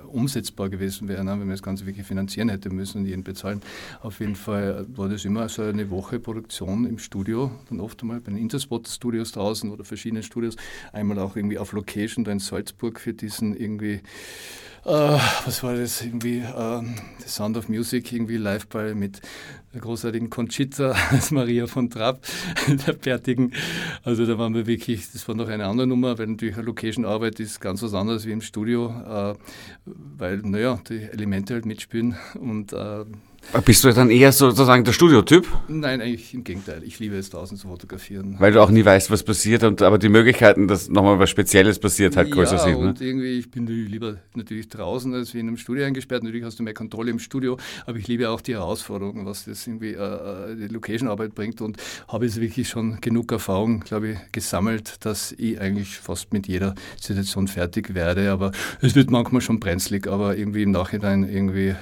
[0.07, 1.31] umsetzbar gewesen wäre, ne?
[1.31, 3.61] wenn man das Ganze wirklich finanzieren hätte müssen und jeden bezahlen.
[4.01, 8.21] Auf jeden Fall war das immer so eine Woche Produktion im Studio, dann oft einmal
[8.21, 10.55] bei den Interspot-Studios draußen oder verschiedenen Studios,
[10.93, 14.01] einmal auch irgendwie auf Location da in Salzburg für diesen irgendwie
[14.85, 16.81] Uh, was war das irgendwie, uh,
[17.19, 19.21] The Sound of Music, irgendwie Liveball mit
[19.73, 22.21] der großartigen Conchita als Maria von Trapp,
[22.87, 23.51] der Bärtigen.
[24.03, 27.59] Also da waren wir wirklich, das war noch eine andere Nummer, weil natürlich Location-Arbeit ist
[27.59, 29.35] ganz was anderes wie im Studio, uh,
[29.85, 32.73] weil, naja, die Elemente halt mitspielen und
[33.65, 35.47] bist du dann eher sozusagen der Studiotyp?
[35.67, 36.81] Nein, eigentlich im Gegenteil.
[36.83, 38.35] Ich liebe es draußen zu fotografieren.
[38.39, 41.79] Weil du auch nie weißt, was passiert, und, aber die Möglichkeiten, dass nochmal was Spezielles
[41.79, 42.79] passiert, halt größer ja, sind.
[42.79, 42.89] Ne?
[42.89, 46.23] und irgendwie, ich bin lieber natürlich draußen als wie in einem Studio eingesperrt.
[46.23, 49.65] Natürlich hast du mehr Kontrolle im Studio, aber ich liebe auch die Herausforderungen, was das
[49.65, 54.17] irgendwie äh, äh die Location-Arbeit bringt und habe jetzt wirklich schon genug Erfahrung, glaube ich,
[54.31, 58.31] gesammelt, dass ich eigentlich fast mit jeder Situation fertig werde.
[58.31, 61.75] Aber es wird manchmal schon brenzlig, aber irgendwie im Nachhinein irgendwie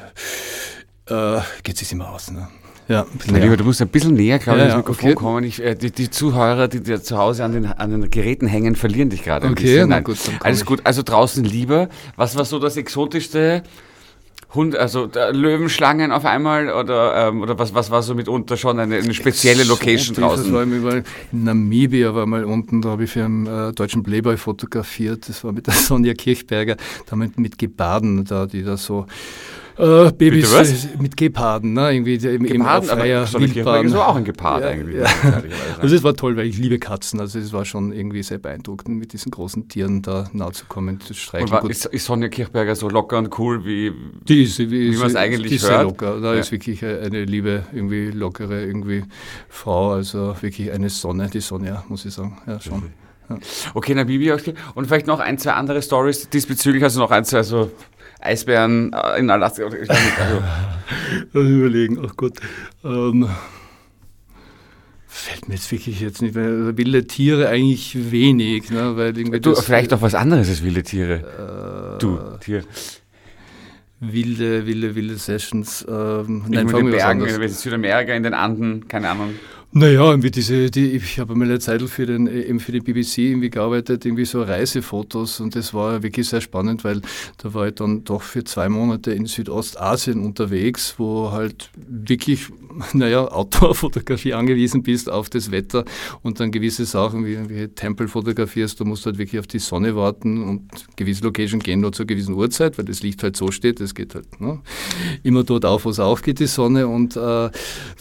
[1.08, 2.32] äh, geht es immer aus.
[2.32, 2.48] Ne?
[2.88, 5.16] Ja, Lieber, du musst ein bisschen näher, glaube ich, ja, ins Mikrofon okay.
[5.16, 5.44] kommen.
[5.44, 8.76] Ich, äh, die, die, Zuhörer, die, die zu Hause an den, an den Geräten hängen,
[8.76, 9.48] verlieren dich gerade.
[9.48, 10.66] Okay, na gut, Alles ich.
[10.66, 10.82] gut.
[10.84, 11.90] Also draußen lieber.
[12.16, 13.64] Was war so das exotischste?
[14.54, 18.98] Hund, also Löwenschlangen auf einmal oder, ähm, oder was, was war so mitunter schon eine,
[18.98, 20.46] eine spezielle Location draußen?
[20.46, 24.38] Das war in Namibia war mal unten, da habe ich für einen äh, deutschen Playboy
[24.38, 25.28] fotografiert.
[25.28, 29.08] Das war mit der Sonja Kirchberger, damit mit Gebaden, da, die da so
[29.78, 31.94] äh, Babys mit Geparden, ne?
[31.94, 33.90] irgendwie im, Geparden, im freier aber Wildbahn.
[33.90, 35.02] so auch ein Gepard ja, eigentlich.
[35.02, 35.44] Ja.
[35.82, 38.98] Also es war toll, weil ich liebe Katzen, also es war schon irgendwie sehr beeindruckend,
[38.98, 41.50] mit diesen großen Tieren da nahe zu kommen, zu streichen.
[41.50, 43.92] Und war, ist, ist, Sonja Kirchberger so locker und cool, wie,
[44.28, 45.74] die ist, wie, wie man es eigentlich die ist hört?
[45.74, 46.22] Sehr locker.
[46.22, 46.40] Da ja.
[46.40, 49.04] ist wirklich eine liebe, irgendwie lockere irgendwie
[49.50, 52.38] Frau, also wirklich eine Sonne, die Sonja, muss ich sagen.
[52.48, 52.84] Ja, schon.
[53.74, 54.54] Okay, na Bibi, okay.
[54.76, 57.72] Und vielleicht noch ein, zwei andere Stories diesbezüglich, also noch ein, zwei so
[58.26, 59.68] Eisbären äh, in Alaska.
[59.68, 60.42] Ich also.
[61.34, 62.40] überlegen, ach Gott.
[62.84, 63.30] Ähm,
[65.08, 66.46] fällt mir jetzt wirklich jetzt nicht mehr.
[66.46, 68.70] Also wilde Tiere eigentlich wenig.
[68.70, 71.96] Ne, weil irgendwie du, vielleicht auch was anderes als wilde Tiere.
[71.96, 72.64] Äh, du, Tier.
[74.02, 75.86] Wilde, wilde, wilde Sessions.
[75.88, 79.36] Ähm, nein, in den Bergen, in Südamerika, in den Anden, keine Ahnung.
[79.78, 83.18] Naja, irgendwie diese, die, ich habe einmal eine Zeit für den, eben für die BBC
[83.18, 87.02] irgendwie gearbeitet, irgendwie so Reisefotos und das war wirklich sehr spannend, weil
[87.40, 92.48] da war ich dann doch für zwei Monate in Südostasien unterwegs, wo halt wirklich,
[92.94, 95.84] naja, Outdoor-Fotografie angewiesen bist auf das Wetter
[96.24, 99.60] und dann gewisse Sachen wie, wie Tempel fotografierst, da musst du halt wirklich auf die
[99.60, 103.52] Sonne warten und gewisse Location gehen nur zur gewissen Uhrzeit, weil das Licht halt so
[103.52, 104.62] steht, das geht halt ne,
[105.24, 107.52] immer dort auf, wo es aufgeht, die Sonne und äh, da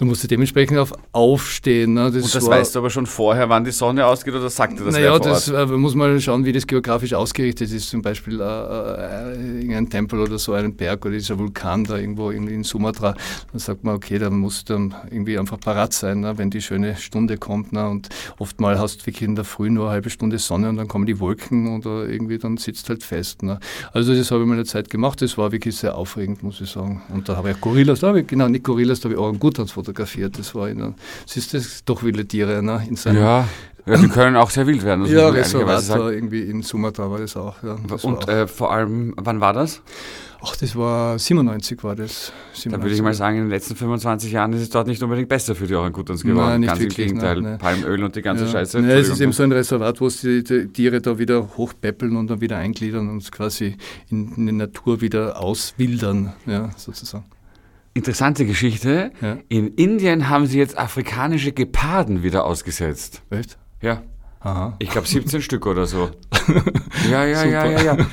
[0.03, 1.95] musst du dementsprechend auf aufstehen stehen.
[1.95, 2.11] Ne?
[2.11, 4.79] Das und das war, weißt du aber schon vorher, wann die Sonne ausgeht oder sagt
[4.79, 7.89] dir das Naja, das äh, muss man schauen, wie das geografisch ausgerichtet ist.
[7.89, 12.31] Zum Beispiel äh, äh, ein Tempel oder so, ein Berg oder dieser Vulkan da irgendwo
[12.31, 13.15] in, in Sumatra.
[13.51, 16.61] Dann sagt man, okay, da muss musst dann irgendwie einfach parat sein, ne, wenn die
[16.61, 17.73] schöne Stunde kommt.
[17.73, 18.09] Ne, und
[18.39, 21.07] oftmal hast du wirklich in der Früh nur eine halbe Stunde Sonne und dann kommen
[21.07, 23.43] die Wolken oder irgendwie dann sitzt halt fest.
[23.43, 23.59] Ne.
[23.93, 26.71] Also das habe ich mal eine Zeit gemacht, das war wirklich sehr aufregend, muss ich
[26.71, 27.03] sagen.
[27.09, 29.21] Und da habe ich auch Gorillas, da habe ich, genau, nicht Gorillas, da habe ich
[29.21, 30.39] Orangutans fotografiert.
[30.39, 30.95] Das war in einer,
[31.27, 33.48] siehst du, doch wilde Tiere ne, in seinem Ja,
[33.86, 35.05] ja, die können auch sehr wild werden.
[35.07, 37.62] ja, Reservat war irgendwie in Sumatra war das auch.
[37.62, 38.28] Ja, das Und auch.
[38.28, 39.82] äh, vor allem, wann war das?
[40.46, 42.30] Ach, das war 97 war das.
[42.66, 45.28] Da würde ich mal sagen, in den letzten 25 Jahren ist es dort nicht unbedingt
[45.30, 46.48] besser für die Orangutans geworden.
[46.48, 47.34] Nein, nicht Ganz im wirklich, Gegenteil.
[47.36, 47.59] nein, nein.
[47.59, 48.50] Palmöl und die ganze ja.
[48.50, 48.80] Scheiße.
[48.80, 52.28] Ja, es ist eben so ein Reservat, wo sie die Tiere da wieder hochpäppeln und
[52.28, 53.76] dann wieder eingliedern und quasi
[54.11, 57.24] in, in die Natur wieder auswildern, ja, sozusagen.
[57.95, 59.12] Interessante Geschichte.
[59.20, 59.38] Ja.
[59.49, 63.22] In Indien haben sie jetzt afrikanische Geparden wieder ausgesetzt.
[63.30, 63.57] Echt?
[63.80, 64.03] Ja.
[64.45, 64.74] Aha.
[64.78, 66.11] Ich glaube 17 Stück oder so.
[67.11, 67.97] Ja, ja, ja, ja, ja.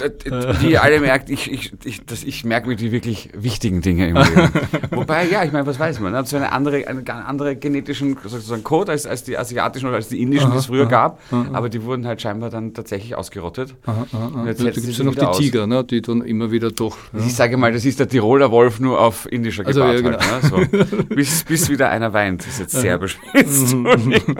[0.00, 0.30] D-
[0.60, 4.08] Wie ihr alle merkt, ich, ich, ich, das, ich merke mir die wirklich wichtigen Dinge
[4.08, 4.50] im Leben.
[4.90, 6.24] Wobei, ja, ich meine, was weiß man, ne?
[6.26, 10.08] so eine andere, einen ganz anderen genetischen sozusagen Code als, als die asiatischen oder als
[10.08, 11.20] die indischen, die es früher gab.
[11.52, 13.74] Aber die wurden halt scheinbar dann tatsächlich ausgerottet.
[13.86, 14.46] Aha, aha, aha.
[14.46, 15.38] Jetzt Da gibt es ja noch die aus.
[15.38, 16.96] Tiger, ne, die dann immer wieder doch.
[17.12, 17.20] Ja.
[17.24, 20.72] Ich sage mal, das ist der Tiroler Wolf nur auf indischer Also, Gebart ja, halt,
[20.72, 20.86] ne?
[20.90, 21.04] so.
[21.14, 22.40] bis, bis wieder einer weint.
[22.42, 23.00] Das ist jetzt sehr.
[23.00, 24.36] Entschuldigung.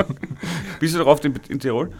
[0.80, 1.90] Bist du darauf in, in Tirol?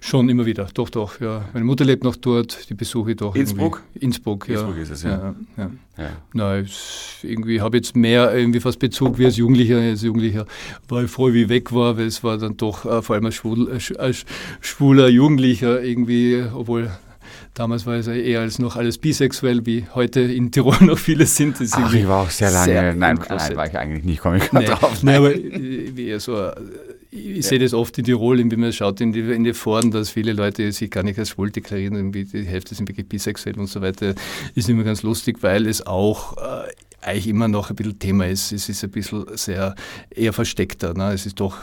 [0.00, 1.44] Schon immer wieder, doch, doch, ja.
[1.52, 3.36] Meine Mutter lebt noch dort, die besuche ich doch.
[3.36, 3.82] Innsbruck?
[3.94, 4.04] Irgendwie.
[4.06, 4.54] Innsbruck, ja.
[4.54, 5.34] Innsbruck ist es, ja.
[5.56, 6.10] ja, ja.
[6.32, 6.68] Nein,
[7.22, 9.78] irgendwie habe jetzt mehr irgendwie fast Bezug wie als Jugendlicher.
[9.78, 10.46] Als Jugendlicher
[10.88, 13.26] war ich froh, wie ich weg war, weil es war dann doch äh, vor allem
[13.26, 14.24] als, schwul, äh, als
[14.60, 16.90] schwuler Jugendlicher irgendwie, obwohl
[17.54, 21.26] damals war es ja eher als noch alles bisexuell, wie heute in Tirol noch viele
[21.26, 21.56] sind.
[21.72, 22.72] Ach, ich war auch sehr lange.
[22.74, 23.56] nein, nein, inklusiv.
[23.56, 25.02] war ich eigentlich nicht, komme ich gerade Nee, drauf.
[25.02, 26.50] nee, aber äh, wie eher so,
[27.14, 30.10] ich sehe das oft in Tirol, wenn man schaut in die, in die Foren, dass
[30.10, 33.82] viele Leute sich gar nicht als schwul deklarieren, die Hälfte sind wirklich bisexuell und so
[33.82, 34.14] weiter.
[34.54, 36.70] Ist immer ganz lustig, weil es auch äh,
[37.02, 38.52] eigentlich immer noch ein bisschen Thema ist.
[38.52, 39.74] Es ist ein bisschen sehr
[40.14, 40.94] eher versteckter.
[40.94, 41.12] Ne?
[41.12, 41.56] Es ist doch,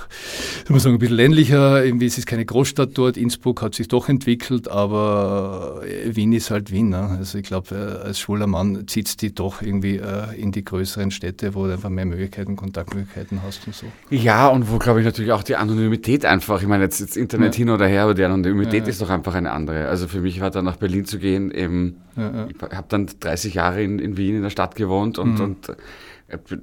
[0.64, 1.84] ich muss sagen, ein bisschen ländlicher.
[1.84, 3.18] Irgendwie, es ist keine Großstadt dort.
[3.18, 6.90] Innsbruck hat sich doch entwickelt, aber äh, Wien ist halt Wien.
[6.90, 7.16] Ne?
[7.18, 10.64] Also ich glaube, äh, als schwuler Mann zieht es die doch irgendwie äh, in die
[10.64, 13.86] größeren Städte, wo du einfach mehr Möglichkeiten, Kontaktmöglichkeiten hast und so.
[14.10, 17.54] Ja, und wo, glaube ich, natürlich auch die Anonymität einfach, ich meine, jetzt, jetzt Internet
[17.56, 17.58] Ja.
[17.60, 18.90] hin oder her, aber die Anonymität Ja, ja.
[18.90, 19.88] ist doch einfach eine andere.
[19.88, 23.82] Also für mich war dann nach Berlin zu gehen, eben, ich habe dann 30 Jahre
[23.82, 25.29] in, in Wien in der Stadt gewohnt Mhm.
[25.30, 25.76] Und, und äh,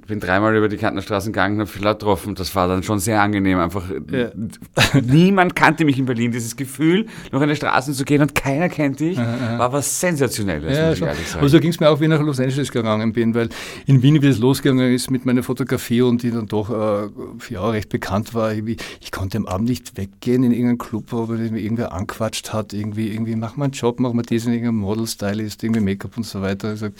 [0.07, 2.35] bin dreimal über die Kärntnerstraßen gegangen, habe viele Leute getroffen.
[2.35, 3.59] Das war dann schon sehr angenehm.
[3.59, 4.29] Einfach Ja.
[5.01, 6.31] niemand kannte mich in Berlin.
[6.31, 10.85] Dieses Gefühl, durch eine Straße zu gehen und keiner kennt dich, war was Sensationelles, Ja,
[10.85, 11.07] muss ich schon.
[11.09, 11.39] ehrlich sagen.
[11.39, 13.49] Aber so ging es mir auch, wie ich nach Los Angeles gegangen bin, weil
[13.87, 17.09] in Wien, wie es losgegangen ist mit meiner Fotografie und die dann doch äh,
[17.49, 21.61] ja, recht bekannt war, ich konnte am Abend nicht weggehen in irgendeinen Club, wo mich
[21.61, 25.81] irgendwer anquatscht hat, irgendwie, irgendwie, mach mal einen Job, mach mal diesen, irgendein Model-Stylist, irgendwie
[25.81, 26.73] Make-up und so weiter.
[26.73, 26.93] Ich sag,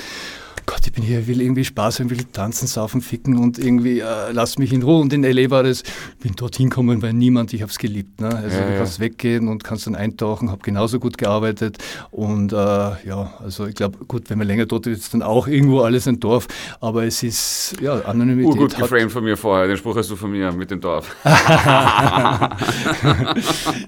[0.68, 4.32] Gott, ich bin hier, will irgendwie Spaß haben, will tanzen, saufen, ficken und irgendwie äh,
[4.34, 5.00] lass mich in Ruhe.
[5.00, 5.50] Und in L.A.
[5.50, 5.82] war das,
[6.22, 8.20] bin dorthin gekommen, weil niemand, ich habe es geliebt.
[8.20, 8.28] Ne?
[8.28, 8.78] Also Ja, du ja.
[8.80, 11.78] kannst weggehen und kannst dann eintauchen, habe genauso gut gearbeitet.
[12.12, 15.48] Und äh, ja, also ich glaube, gut, wenn man länger dort ist, ist dann auch
[15.48, 16.48] irgendwo alles ein Dorf.
[16.82, 19.70] Aber es ist, ja, Anonymität Urgut hat, geframed von mir vorher.
[19.70, 21.16] Den Spruch hast du von mir mit dem Dorf.
[21.24, 22.58] ja,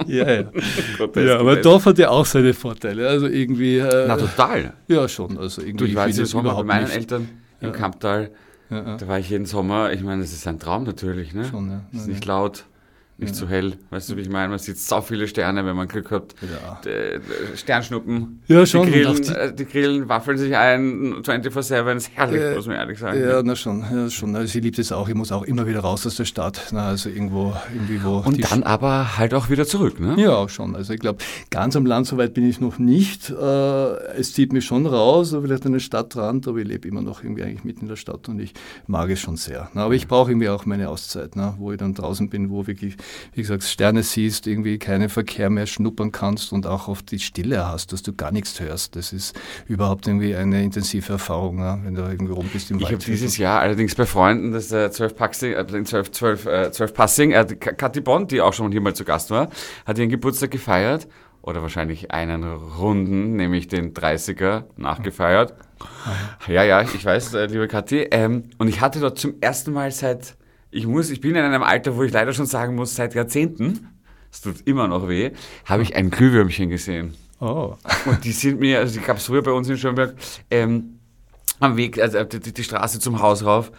[0.07, 0.43] ja.
[0.95, 1.57] Grotesk, ja, aber.
[1.57, 3.09] Dorf hat ja auch seine Vorteile.
[3.09, 4.75] Also irgendwie, äh, Na, total.
[4.87, 5.37] ja schon.
[5.37, 6.95] Also irgendwie Du, ich Sommer bei überhaupt meinen nicht.
[6.95, 7.29] Eltern
[7.61, 7.73] im Ja.
[7.73, 8.31] Kamptal.
[8.69, 8.97] Ja, ja.
[8.97, 9.91] Da war ich jeden Sommer.
[9.93, 11.33] Ich meine, das ist ein Traum natürlich.
[11.33, 11.45] Ne?
[11.45, 11.81] Schon, ja.
[11.91, 12.65] Ist nicht laut,
[13.19, 13.73] nicht zu hell.
[13.89, 14.49] Weißt du, wie ich meine?
[14.49, 16.33] Man sieht so viele Sterne, wenn man Glück hat.
[16.41, 16.79] Ja.
[16.85, 18.41] D- d- Sternschnuppen.
[18.47, 18.85] Ja, schon.
[18.87, 21.95] Die grillen, äh, die grillen waffeln sich ein, 24-7.
[21.97, 23.19] Ist herrlich, Äh, muss man ehrlich sagen.
[23.21, 24.35] Ja, na schon, ja, schon.
[24.35, 25.09] Also ich liebe es auch.
[25.09, 26.69] Ich muss auch immer wieder raus aus der Stadt.
[26.71, 28.17] Na, also irgendwo, irgendwie wo.
[28.25, 30.15] Und die dann aber halt auch wieder zurück, ne?
[30.17, 30.75] Ja, auch schon.
[30.75, 33.29] Also ich glaube, ganz am Land so weit bin ich noch nicht.
[33.29, 33.35] Äh,
[34.17, 37.43] es zieht mich schon raus, vielleicht an den Stadtrand, aber ich lebe immer noch irgendwie
[37.43, 38.53] eigentlich mitten in der Stadt und ich
[38.87, 39.69] mag es schon sehr.
[39.73, 42.67] Na, aber ich brauche irgendwie auch meine Auszeit, na, wo ich dann draußen bin, wo
[42.67, 42.95] wirklich,
[43.33, 47.67] wie gesagt, Sterne siehst, irgendwie keinen Verkehr mehr schnuppern kannst und auch oft die Stille
[47.67, 48.95] hast, dass du gar nichts hörst.
[48.95, 52.83] Das ist überhaupt irgendwie eine intensive Erfahrung, na, wenn du irgendwie rum bist im Ich
[52.83, 52.93] Wald.
[52.95, 56.71] habe dieses Jahr allerdings bei Freunden, das äh, 12 Passing, äh, den 12, 12, äh,
[56.71, 59.49] 12 Passing, äh, die Ka- Kathi Bond, die auch schon hier mal zu Gast war,
[59.85, 61.07] hat ihren Geburtstag gefeiert
[61.41, 65.53] oder wahrscheinlich einen Runden, nämlich den 30er, nachgefeiert.
[66.47, 68.07] Ja, ja, ich weiß, äh, liebe Kathi.
[68.11, 70.35] Ähm, und ich hatte dort zum ersten Mal seit,
[70.71, 73.87] ich muss, ich bin in einem Alter, wo ich leider schon sagen muss, seit Jahrzehnten,
[74.31, 75.31] es tut immer noch weh,
[75.65, 77.15] habe ich ein Glühwürmchen gesehen.
[77.39, 77.75] Oh.
[78.05, 80.15] Und die sind mir, also die gab es früher bei uns in Schönberg,
[80.51, 80.99] ähm,
[81.59, 83.71] am Weg, also die, die, Straße zum Haus rauf,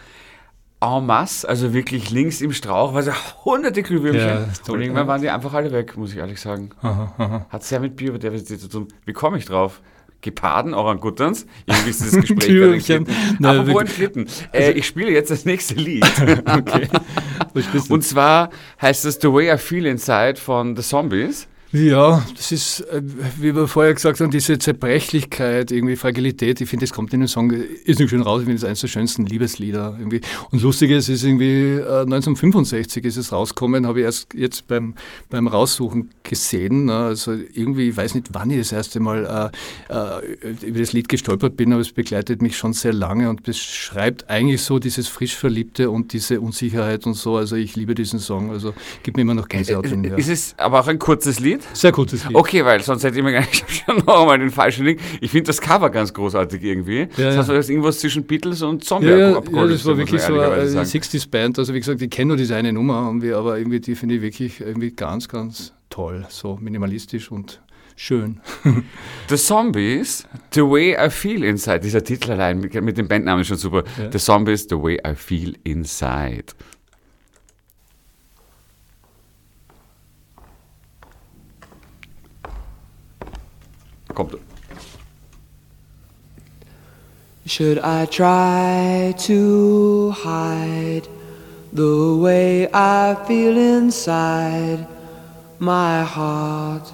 [0.80, 3.12] en masse, also wirklich links im Strauch, weil so
[3.44, 4.28] hunderte Glühwürmchen.
[4.28, 6.70] Ja, und irgendwann waren die einfach alle weg, muss ich ehrlich sagen.
[6.80, 7.46] Aha, aha.
[7.50, 8.88] Hat sehr mit Biodiversität zu tun.
[9.04, 9.80] Wie komme ich drauf?
[10.22, 11.46] Geparden, Orangutans.
[11.66, 13.06] Irgendwie ist das Gespräch Türchen.
[13.42, 14.26] Apropos Schlitten.
[14.52, 16.04] Äh, also ich spiele jetzt das nächste Lied.
[16.46, 16.88] okay.
[17.88, 18.50] Und zwar
[18.80, 21.48] heißt es The Way I Feel Inside von The Zombies.
[21.72, 23.00] Ja, das ist, äh,
[23.38, 26.60] wie wir vorher gesagt haben, diese Zerbrechlichkeit, irgendwie Fragilität.
[26.60, 28.40] Ich finde, das kommt in den Song ist nicht schön raus.
[28.40, 30.20] Ich finde, es eines der schönsten Liebeslieder irgendwie.
[30.50, 34.94] Und lustig ist, ist irgendwie 1965 äh, ist es rausgekommen, habe ich erst jetzt beim,
[35.28, 36.86] beim Raussuchen gesehen.
[36.86, 36.96] Ne?
[36.96, 39.52] Also irgendwie, ich weiß nicht, wann ich das erste Mal
[39.88, 43.44] äh, äh, über das Lied gestolpert bin, aber es begleitet mich schon sehr lange und
[43.44, 47.36] beschreibt eigentlich so dieses frisch Verliebte und diese Unsicherheit und so.
[47.36, 48.50] Also ich liebe diesen Song.
[48.50, 49.86] Also gibt mir immer noch Gänsehaut.
[49.86, 51.59] Ist es aber auch ein kurzes Lied?
[51.68, 51.76] Lied?
[51.76, 52.34] Sehr gutes Lied.
[52.36, 55.00] Okay, weil sonst hätte ich mir gar nicht schon noch einmal den falschen Link.
[55.20, 57.00] Ich finde das Cover ganz großartig irgendwie.
[57.00, 59.96] Ja, das heißt, das ist irgendwas zwischen Beatles und Zombie ja, ja, ja, das war
[59.96, 61.58] wirklich so eine 60s-Band.
[61.58, 64.60] Also wie gesagt, ich kenne nur diese eine Nummer, aber irgendwie die finde ich wirklich
[64.60, 66.24] irgendwie ganz, ganz toll.
[66.28, 67.60] So minimalistisch und
[67.96, 68.40] schön.
[69.28, 71.80] The Zombies, The Way I Feel Inside.
[71.80, 73.84] Dieser Titel allein mit, mit dem Bandnamen ist schon super.
[73.98, 74.10] Ja.
[74.10, 76.46] The Zombies, The Way I Feel Inside.
[84.14, 84.34] Kommt.
[87.46, 91.08] Should I try to hide
[91.72, 94.86] the way I feel inside
[95.58, 96.92] my heart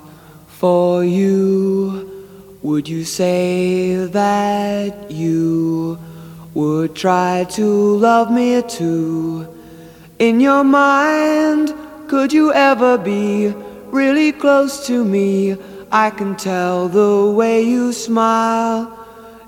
[0.49, 2.11] for you?
[2.63, 5.99] Would you say that you
[6.55, 7.65] would try to
[7.99, 9.47] love me too?
[10.19, 11.75] In your mind,
[12.09, 13.53] could you ever be
[13.91, 15.57] really close to me?
[15.93, 18.93] I can tell the way you smile.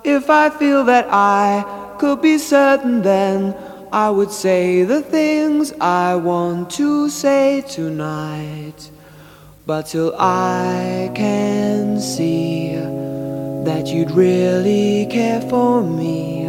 [0.05, 3.57] If I feel that I could be certain, then
[3.93, 8.91] I would say the things I want to say tonight.
[9.67, 12.75] But till I can see
[13.65, 16.47] that you'd really care for me,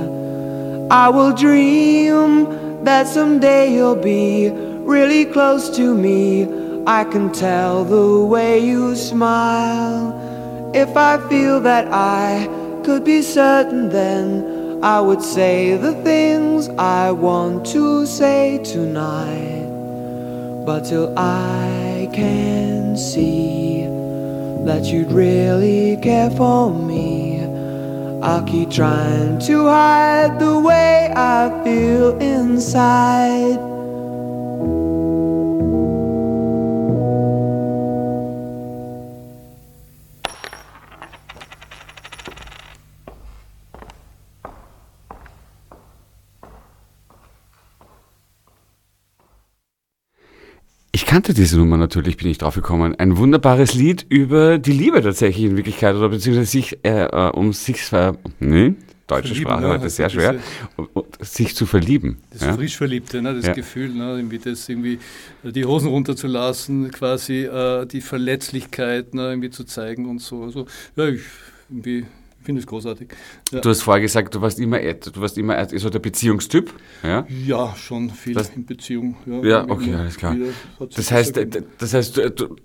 [0.92, 8.26] I will dream that someday you'll be really close to me I can tell the
[8.26, 10.10] way you smile.
[10.74, 12.50] If I feel that I
[12.84, 19.70] could be certain, then I would say the things I want to say tonight.
[20.66, 23.84] But till I can see
[24.66, 27.44] that you'd really care for me,
[28.24, 33.69] I'll keep trying to hide the way I feel inside.
[51.06, 52.96] Kannte diese Nummer natürlich, bin ich drauf gekommen.
[52.96, 57.54] Ein wunderbares Lied über die Liebe tatsächlich in Wirklichkeit oder beziehungsweise sich äh, äh um
[57.54, 58.76] sich äh, nee,
[59.08, 60.36] deutsche Verlieben, Sprache heute sehr schwer,
[61.20, 62.18] sich zu verlieben.
[62.32, 62.54] Das ja?
[62.54, 63.54] frisch Verliebte, ne, das ja.
[63.54, 65.00] Gefühl, ne, irgendwie das irgendwie
[65.44, 70.44] die Hosen runterzulassen, quasi äh, die Verletzlichkeit ne, irgendwie zu zeigen und so.
[70.44, 71.22] Also ja, ich
[71.70, 72.06] irgendwie ich
[72.50, 73.10] finde es großartig.
[73.52, 73.60] Ja.
[73.60, 76.74] Du hast vorher gesagt, du warst immer, du warst immer so der Beziehungstyp.
[77.04, 79.18] Ja, ja schon viel das, in Beziehung.
[79.28, 80.36] Ja, ja okay, alles klar.
[80.96, 81.40] Das heißt,
[81.78, 82.56] das heißt, du,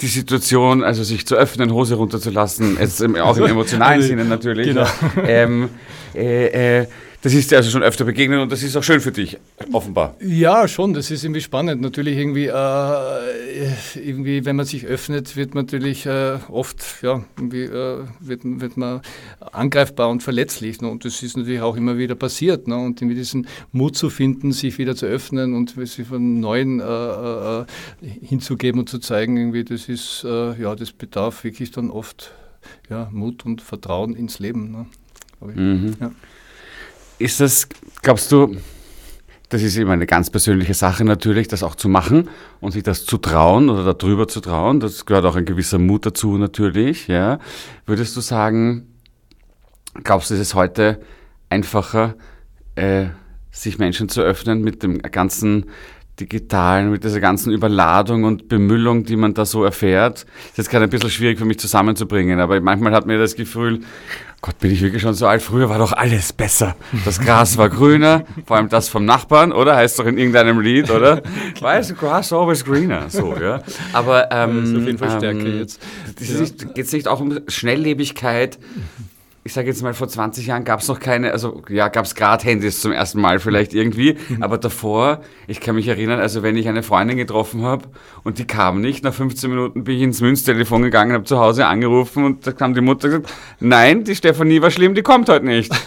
[0.00, 4.66] die Situation, also sich zu öffnen, Hose runterzulassen, jetzt auch im emotionalen also, Sinne natürlich.
[4.66, 4.88] Genau.
[5.24, 5.68] Ähm,
[6.16, 6.86] äh, äh,
[7.22, 9.38] das ist dir also schon öfter begegnet und das ist auch schön für dich,
[9.72, 10.16] offenbar.
[10.20, 11.80] Ja, schon, das ist irgendwie spannend.
[11.80, 17.62] Natürlich irgendwie, äh, irgendwie wenn man sich öffnet, wird man natürlich äh, oft, ja, irgendwie
[17.62, 19.02] äh, wird, wird man
[19.52, 20.80] angreifbar und verletzlich.
[20.80, 20.88] Ne?
[20.88, 22.66] Und das ist natürlich auch immer wieder passiert.
[22.66, 22.76] Ne?
[22.76, 26.84] Und irgendwie diesen Mut zu finden, sich wieder zu öffnen und sich von Neuen äh,
[26.84, 27.64] äh,
[28.20, 32.32] hinzugeben und zu zeigen, irgendwie, das ist, äh, ja, das bedarf wirklich dann oft
[32.90, 34.72] ja, Mut und Vertrauen ins Leben.
[34.72, 34.86] Ne?
[35.54, 35.94] Mhm.
[36.00, 36.10] Ja.
[37.22, 37.68] Ist das,
[38.02, 38.56] glaubst du,
[39.48, 42.28] das ist immer eine ganz persönliche Sache natürlich, das auch zu machen
[42.60, 44.80] und sich das zu trauen oder darüber zu trauen.
[44.80, 47.06] Das gehört auch ein gewisser Mut dazu natürlich.
[47.06, 47.38] Ja.
[47.86, 48.88] Würdest du sagen,
[50.02, 51.00] glaubst du, es ist heute
[51.48, 52.16] einfacher,
[52.74, 53.06] äh,
[53.52, 55.66] sich Menschen zu öffnen mit dem ganzen
[56.20, 60.26] digitalen, mit dieser ganzen Überladung und Bemüllung, die man da so erfährt.
[60.50, 63.80] Ist jetzt gerade ein bisschen schwierig für mich zusammenzubringen, aber manchmal hat mir das Gefühl,
[64.42, 65.40] Gott, bin ich wirklich schon so alt.
[65.40, 66.74] Früher war doch alles besser.
[67.04, 69.76] Das Gras war grüner, vor allem das vom Nachbarn, oder?
[69.76, 71.22] Heißt doch in irgendeinem Lied, oder?
[71.60, 73.08] Weißt du, Grass always greener.
[73.08, 73.62] So, ja.
[73.92, 75.80] Aber ähm, das ist auf jeden Fall stärker ähm, jetzt.
[76.74, 78.58] Geht es nicht auch um Schnelllebigkeit?
[79.44, 82.14] Ich sage jetzt mal, vor 20 Jahren gab es noch keine, also ja, gab es
[82.14, 84.42] gerade Handys zum ersten Mal vielleicht irgendwie, mhm.
[84.42, 87.88] aber davor, ich kann mich erinnern, also wenn ich eine Freundin getroffen habe
[88.22, 91.66] und die kam nicht, nach 15 Minuten bin ich ins Münztelefon gegangen, habe zu Hause
[91.66, 95.46] angerufen und da kam die Mutter gesagt, nein, die Stefanie war schlimm, die kommt heute
[95.46, 95.72] nicht.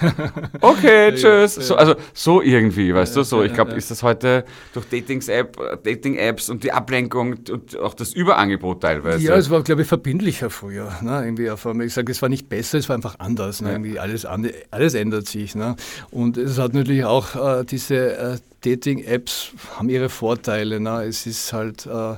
[0.61, 1.55] Okay, tschüss.
[1.55, 6.17] So, also so irgendwie, weißt du, so, ich glaube, ist das heute durch Dating-Apps Dating
[6.49, 9.23] und die Ablenkung und auch das Überangebot teilweise.
[9.23, 10.91] Ja, es war, glaube ich, verbindlicher früher.
[11.01, 11.23] Ne?
[11.23, 11.65] Irgendwie auf.
[11.65, 13.44] Ich sage, es war nicht besser, es war einfach anders.
[13.61, 13.71] Ne?
[13.71, 15.55] Irgendwie alles, alles ändert sich.
[15.55, 15.75] Ne?
[16.11, 20.79] Und es hat natürlich auch äh, diese äh, Dating-Apps haben ihre Vorteile.
[20.79, 21.03] Ne?
[21.03, 22.15] Es ist halt äh,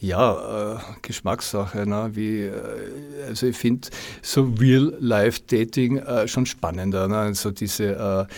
[0.00, 1.86] ja, äh, Geschmackssache.
[1.86, 2.10] Ne?
[2.12, 2.52] Wie, äh,
[3.28, 3.88] also ich finde
[4.20, 7.08] so Real-Life-Dating äh, schon spannender.
[7.08, 7.16] Ne?
[7.16, 8.32] Also diese äh,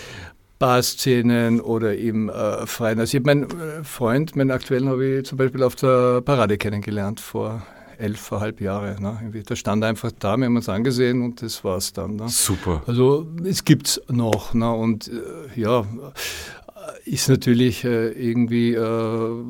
[0.59, 3.01] Barszenen oder im äh, Freien.
[3.01, 6.59] Also ich habe meinen äh, Freund, meinen aktuellen habe ich zum Beispiel auf der Parade
[6.59, 7.63] kennengelernt vor
[7.99, 9.01] elfeinhalb Jahre.
[9.01, 9.43] Ne?
[9.47, 12.17] Da stand einfach da, wir haben uns angesehen und das war's dann.
[12.17, 12.29] Ne?
[12.29, 12.83] Super.
[12.87, 14.55] Also es gibt es noch.
[14.55, 14.71] Ne?
[14.73, 15.87] Und äh, ja,
[17.05, 19.45] ist natürlich äh, irgendwie äh,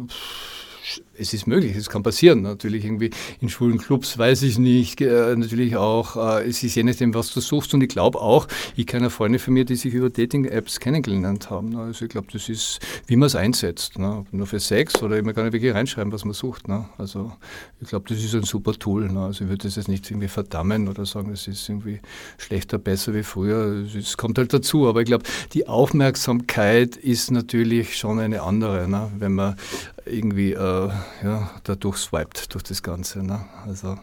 [1.18, 2.42] es ist möglich, es kann passieren.
[2.42, 3.10] Natürlich irgendwie
[3.40, 7.32] in schwulen Clubs weiß ich nicht, äh, natürlich auch, äh, es ist je nachdem, was
[7.32, 7.74] du suchst.
[7.74, 8.46] Und ich glaube auch,
[8.76, 11.76] ich kenne Freunde von mir, die sich über Dating-Apps kennengelernt haben.
[11.76, 13.98] Also ich glaube, das ist, wie man es einsetzt.
[13.98, 14.24] Ne?
[14.32, 16.68] Nur für Sex oder man kann nicht wirklich reinschreiben, was man sucht.
[16.68, 16.86] Ne?
[16.98, 17.32] Also
[17.80, 19.10] ich glaube, das ist ein super Tool.
[19.10, 19.20] Ne?
[19.20, 22.00] Also ich würde das jetzt nicht irgendwie verdammen oder sagen, es ist irgendwie
[22.38, 23.84] schlechter, besser wie früher.
[23.96, 24.88] Es kommt halt dazu.
[24.88, 28.86] Aber ich glaube, die Aufmerksamkeit ist natürlich schon eine andere,
[29.18, 29.56] wenn man
[30.06, 30.90] irgendwie äh,
[31.22, 33.24] ja, da durchswiped durch das Ganze.
[33.24, 33.40] Ne?
[33.66, 33.98] Also,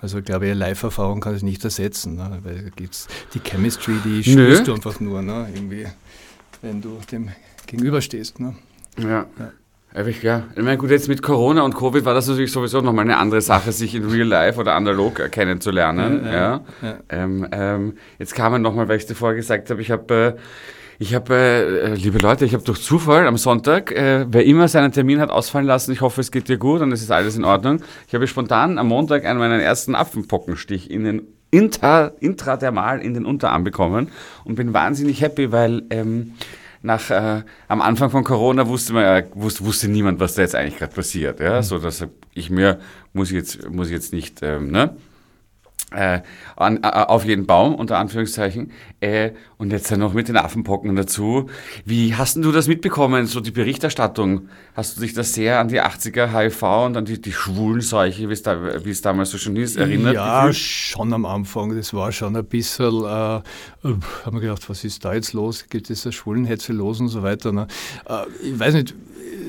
[0.00, 2.38] also ich glaube, Live-Erfahrung kann es nicht ersetzen, ne?
[2.42, 5.48] weil da gibt's die Chemistry, die spürst du einfach nur, ne?
[5.54, 5.86] irgendwie,
[6.60, 7.30] wenn du dem
[7.66, 8.40] gegenüberstehst.
[8.40, 8.56] Ne?
[8.98, 9.26] Ja.
[9.38, 9.52] ja.
[10.06, 10.44] Ich, ja.
[10.56, 13.42] ich meine, gut, jetzt mit Corona und Covid war das natürlich sowieso nochmal eine andere
[13.42, 16.24] Sache, sich in Real Life oder analog kennenzulernen.
[16.24, 16.60] Ja, ja.
[16.80, 16.98] ja.
[17.10, 20.40] Ähm, ähm, jetzt kam man nochmal, weil ich dir gesagt habe, ich habe äh,
[21.02, 24.92] ich habe, äh, liebe Leute, ich habe durch Zufall am Sonntag, äh, wer immer seinen
[24.92, 27.44] Termin hat ausfallen lassen, ich hoffe, es geht dir gut und es ist alles in
[27.44, 27.80] Ordnung.
[28.06, 33.26] Ich habe spontan am Montag einen meiner ersten Affenpockenstich in den inter, intradermal in den
[33.26, 34.12] Unterarm bekommen
[34.44, 36.34] und bin wahnsinnig happy, weil ähm,
[36.82, 40.54] nach äh, am Anfang von Corona wusste man ja, wusste, wusste niemand, was da jetzt
[40.54, 41.40] eigentlich gerade passiert.
[41.40, 41.58] Ja?
[41.58, 41.62] Mhm.
[41.64, 42.78] So dass ich mir
[43.12, 44.96] muss ich jetzt muss ich jetzt nicht ähm, ne?
[45.94, 46.22] Äh,
[46.56, 48.70] an, äh, auf jeden Baum, unter Anführungszeichen.
[49.00, 51.48] Äh, und jetzt dann noch mit den Affenpocken dazu.
[51.84, 54.48] Wie hast du das mitbekommen, so die Berichterstattung?
[54.74, 58.32] Hast du dich da sehr an die 80er HIV und an die, die Schwulenseuche, wie
[58.32, 60.14] es, da, es damals so schon ist, erinnert?
[60.14, 60.56] Ja, gefühlt?
[60.56, 61.76] schon am Anfang.
[61.76, 63.42] Das war schon ein bisschen, äh,
[63.84, 65.66] haben wir gedacht, was ist da jetzt los?
[65.68, 67.52] Gibt es da Schwulenhetze los und so weiter?
[67.52, 67.66] Ne?
[68.08, 68.94] Äh, ich weiß nicht,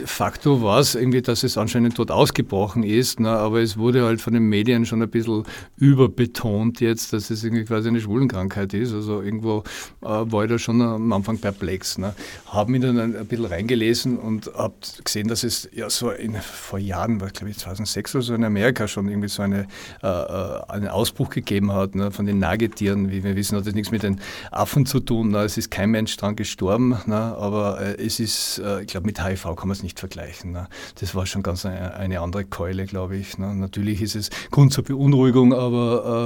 [0.05, 4.21] Faktor war es irgendwie, dass es anscheinend dort ausgebrochen ist, ne, aber es wurde halt
[4.21, 5.43] von den Medien schon ein bisschen
[5.77, 6.32] überbetont
[6.79, 8.93] jetzt, dass es irgendwie quasi eine Schwulenkrankheit ist.
[8.93, 9.63] Also irgendwo
[10.01, 11.97] äh, war ich da schon am Anfang perplex.
[11.97, 12.13] Ne.
[12.47, 14.73] Habe mich dann ein, ein bisschen reingelesen und habe
[15.03, 18.43] gesehen, dass es ja so in, vor Jahren, war glaube ich 2006 oder so in
[18.43, 19.67] Amerika schon irgendwie so eine,
[20.01, 23.11] äh, äh, einen Ausbruch gegeben hat ne, von den Nagetieren.
[23.11, 24.19] Wie wir wissen, hat das nichts mit den
[24.51, 25.29] Affen zu tun.
[25.29, 25.39] Ne.
[25.39, 29.23] Es ist kein Mensch dran gestorben, ne, aber äh, es ist, äh, ich glaube, mit
[29.23, 30.51] HIV kann man es nicht vergleichen.
[30.51, 30.67] Ne?
[30.99, 33.37] Das war schon ganz eine, eine andere Keule, glaube ich.
[33.37, 33.53] Ne?
[33.55, 36.22] Natürlich ist es Grund zur Beunruhigung, aber äh,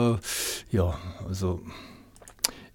[0.71, 1.61] ja, also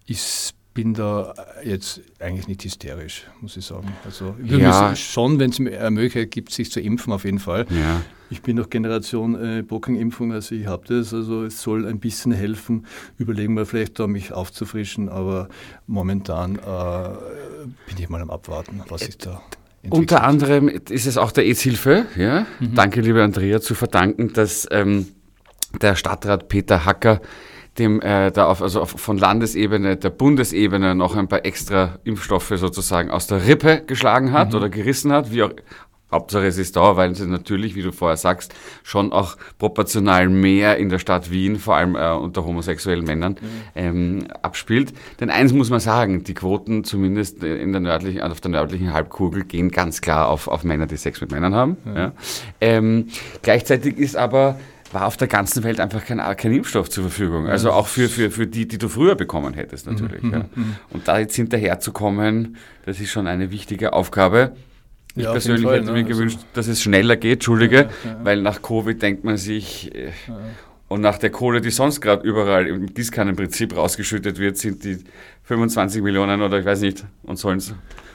[0.06, 3.92] ich bin da jetzt eigentlich nicht hysterisch, muss ich sagen.
[4.04, 4.90] Also wir ja.
[4.90, 7.66] müssen schon, wenn es eine Möglichkeit gibt, sich zu impfen, auf jeden Fall.
[7.68, 8.02] Ja.
[8.30, 12.32] Ich bin noch Generation äh, Bockenimpfung, also ich habe das, also es soll ein bisschen
[12.32, 12.86] helfen.
[13.18, 15.48] Überlegen wir vielleicht da, mich aufzufrischen, aber
[15.86, 17.08] momentan äh,
[17.86, 19.42] bin ich mal am Abwarten, was sich da
[19.90, 22.46] unter anderem ist es auch der EZ-Hilfe, ja?
[22.60, 22.74] Mhm.
[22.74, 25.08] danke liebe Andrea, zu verdanken, dass ähm,
[25.80, 27.20] der Stadtrat Peter Hacker
[27.78, 32.52] dem äh, da auf, also auf, von Landesebene, der Bundesebene noch ein paar extra Impfstoffe
[32.56, 34.56] sozusagen aus der Rippe geschlagen hat mhm.
[34.56, 35.52] oder gerissen hat, wie auch
[36.10, 38.52] Hauptsache es ist da, weil es natürlich, wie du vorher sagst,
[38.82, 43.46] schon auch proportional mehr in der Stadt Wien, vor allem äh, unter homosexuellen Männern, mhm.
[43.74, 44.92] ähm, abspielt.
[45.20, 49.44] Denn eins muss man sagen, die Quoten zumindest in der nördlichen, auf der nördlichen Halbkugel
[49.44, 51.78] gehen ganz klar auf, auf Männer, die Sex mit Männern haben.
[51.82, 51.96] Mhm.
[51.96, 52.12] Ja.
[52.60, 53.06] Ähm,
[53.40, 54.60] gleichzeitig ist aber
[54.93, 57.49] war auf der ganzen Welt einfach kein, kein Impfstoff zur Verfügung.
[57.49, 60.22] Also auch für, für, für die, die du früher bekommen hättest natürlich.
[60.22, 60.32] Mhm.
[60.32, 60.38] Ja.
[60.55, 60.76] Mhm.
[60.90, 64.53] Und da jetzt hinterherzukommen, das ist schon eine wichtige Aufgabe.
[65.14, 66.05] Ich ja, persönlich Fall, hätte mir ne?
[66.05, 70.11] gewünscht, also, dass es schneller geht, Entschuldige, ja, weil nach Covid denkt man sich, äh,
[70.88, 74.99] und nach der Kohle, die sonst gerade überall im Gießkannenprinzip rausgeschüttet wird, sind die
[75.45, 77.74] 25 Millionen oder ich weiß nicht, und sollen es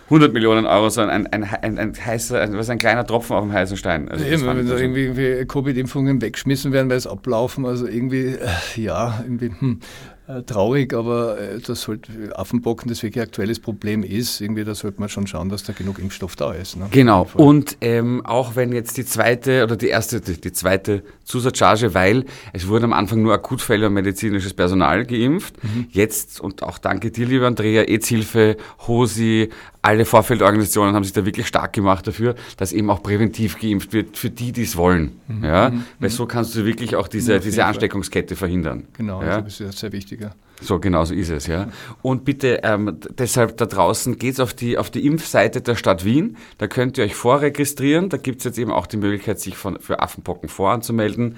[0.10, 3.44] 100 Millionen Euro sein, ein, ein, ein, ein heißer, ein, was ein kleiner Tropfen auf
[3.44, 4.08] dem heißen Stein.
[4.08, 8.48] Also ja, wenn da irgendwie, irgendwie Covid-Impfungen weggeschmissen werden, weil es ablaufen, also irgendwie, äh,
[8.82, 9.82] ja, irgendwie, hm.
[10.28, 14.40] äh, traurig, aber äh, das sollte Affenbocken das wirklich aktuelles Problem ist.
[14.40, 16.78] Irgendwie, da sollte man schon schauen, dass da genug Impfstoff da ist.
[16.78, 16.88] Ne?
[16.92, 17.28] Genau.
[17.34, 22.24] Und ähm, auch wenn jetzt die zweite oder die erste, die, die, zweite Zusatzcharge, weil
[22.54, 25.62] es wurden am Anfang nur Akutfälle und medizinisches Personal geimpft.
[25.62, 25.88] Mhm.
[25.92, 28.56] Jetzt, und auch danke dir, lieber Andrea, EZ-Hilfe,
[28.88, 29.50] HOSI,
[29.88, 34.18] alle Vorfeldorganisationen haben sich da wirklich stark gemacht dafür, dass eben auch präventiv geimpft wird
[34.18, 35.22] für die, die es wollen.
[35.30, 35.46] Mhm.
[35.46, 35.70] Ja?
[35.70, 35.86] Mhm.
[36.00, 38.86] Weil so kannst du wirklich auch diese, diese Ansteckungskette verhindern.
[38.98, 39.40] Genau, ja?
[39.40, 40.20] das ist sehr wichtig.
[40.20, 40.32] Ja.
[40.60, 41.70] So, genau so ist es, ja.
[42.02, 46.36] Und bitte, ähm, deshalb da draußen geht's auf die, auf die Impfseite der Stadt Wien.
[46.58, 48.10] Da könnt ihr euch vorregistrieren.
[48.10, 51.38] Da gibt's jetzt eben auch die Möglichkeit, sich von, für Affenpocken voranzumelden.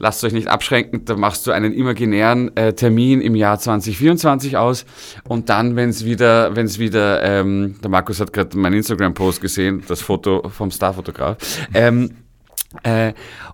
[0.00, 4.86] Lasst euch nicht abschränken, da machst du einen imaginären äh, Termin im Jahr 2024 aus.
[5.26, 9.40] Und dann, wenn es wieder, wenn es wieder, ähm, der Markus hat gerade meinen Instagram-Post
[9.40, 11.36] gesehen, das Foto vom Starfotograf,
[11.74, 12.27] ähm, äh,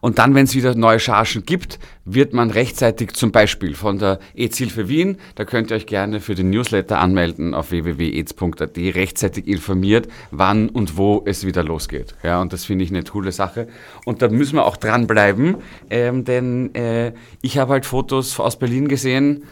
[0.00, 4.18] und dann, wenn es wieder neue Chargen gibt, wird man rechtzeitig zum Beispiel von der
[4.34, 10.08] EZ-Hilfe Wien, da könnt ihr euch gerne für den Newsletter anmelden auf www.ez.at, rechtzeitig informiert,
[10.32, 12.16] wann und wo es wieder losgeht.
[12.24, 13.68] Ja, und das finde ich eine coole Sache.
[14.04, 15.58] Und da müssen wir auch dranbleiben,
[15.90, 19.44] ähm, denn äh, ich habe halt Fotos aus Berlin gesehen,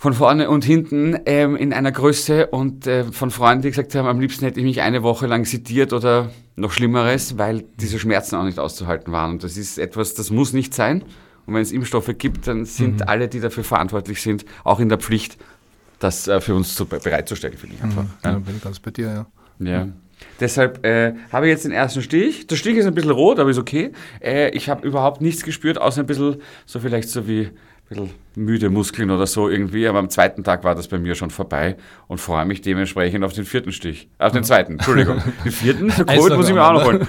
[0.00, 4.08] von vorne und hinten ähm, in einer Größe und äh, von Freunden, die gesagt haben,
[4.08, 8.36] am liebsten hätte ich mich eine Woche lang sediert oder noch Schlimmeres, weil diese Schmerzen
[8.36, 9.32] auch nicht auszuhalten waren.
[9.32, 11.02] Und das ist etwas, das muss nicht sein.
[11.44, 13.08] Und wenn es Impfstoffe gibt, dann sind mhm.
[13.08, 15.36] alle, die dafür verantwortlich sind, auch in der Pflicht,
[15.98, 18.04] das äh, für uns zu, bereitzustellen, finde ich einfach.
[18.04, 18.08] Mhm.
[18.24, 19.26] Ja, bin ich ganz bei dir,
[19.58, 19.70] ja.
[19.70, 19.88] Ja.
[20.40, 22.46] Deshalb äh, habe ich jetzt den ersten Stich.
[22.46, 23.92] Der Stich ist ein bisschen rot, aber ist okay.
[24.22, 27.50] Äh, ich habe überhaupt nichts gespürt, außer ein bisschen, so vielleicht so wie
[27.90, 31.30] bisschen müde Muskeln oder so irgendwie, aber am zweiten Tag war das bei mir schon
[31.30, 31.76] vorbei
[32.06, 34.08] und freue mich dementsprechend auf den vierten Stich.
[34.18, 35.20] Auf den zweiten, Entschuldigung.
[35.44, 37.06] Den vierten, für Covid muss ich mir auch noch holen.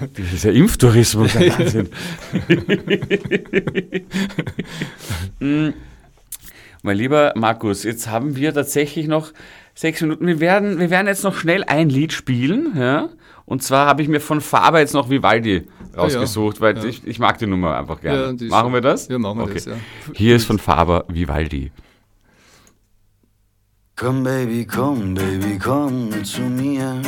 [0.00, 1.88] Und dieser Impftourismus, der Wahnsinn.
[5.70, 5.74] mm.
[6.82, 9.32] Mein lieber Markus, jetzt haben wir tatsächlich noch
[9.74, 10.26] sechs Minuten.
[10.26, 13.08] Wir werden, wir werden jetzt noch schnell ein Lied spielen, ja.
[13.48, 16.84] Und zwar habe ich mir von Faber jetzt noch Vivaldi rausgesucht, ja, weil ja.
[16.84, 18.36] Ich, ich, mag die Nummer einfach gerne.
[18.38, 19.08] Ja, machen wir das?
[19.08, 19.54] Ja, machen wir okay.
[19.54, 19.72] das, ja.
[20.12, 21.72] Hier ist von Faber Vivaldi.
[23.96, 27.00] Komm Baby, komm Baby, komm zu mir.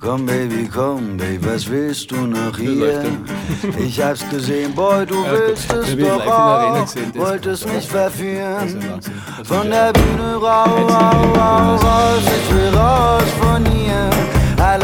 [0.00, 3.02] Komm Baby, komm Baby, was willst du noch hier?
[3.78, 6.86] Ich hab's gesehen, boy, du willst es doch auch.
[7.14, 9.00] Wolltest mich verführen.
[9.44, 13.69] Von der Bühne raus, raus, raus, ich will raus von hier.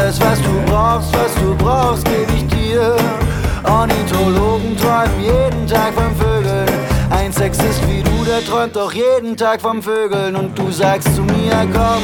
[0.07, 2.95] Alles, was du brauchst, was du brauchst, geb ich dir.
[3.65, 6.65] Ornithologen träumen jeden Tag vom Vögeln.
[7.09, 10.37] Ein Sexist wie du, der träumt doch jeden Tag vom Vögeln.
[10.37, 12.01] Und du sagst zu mir, komm,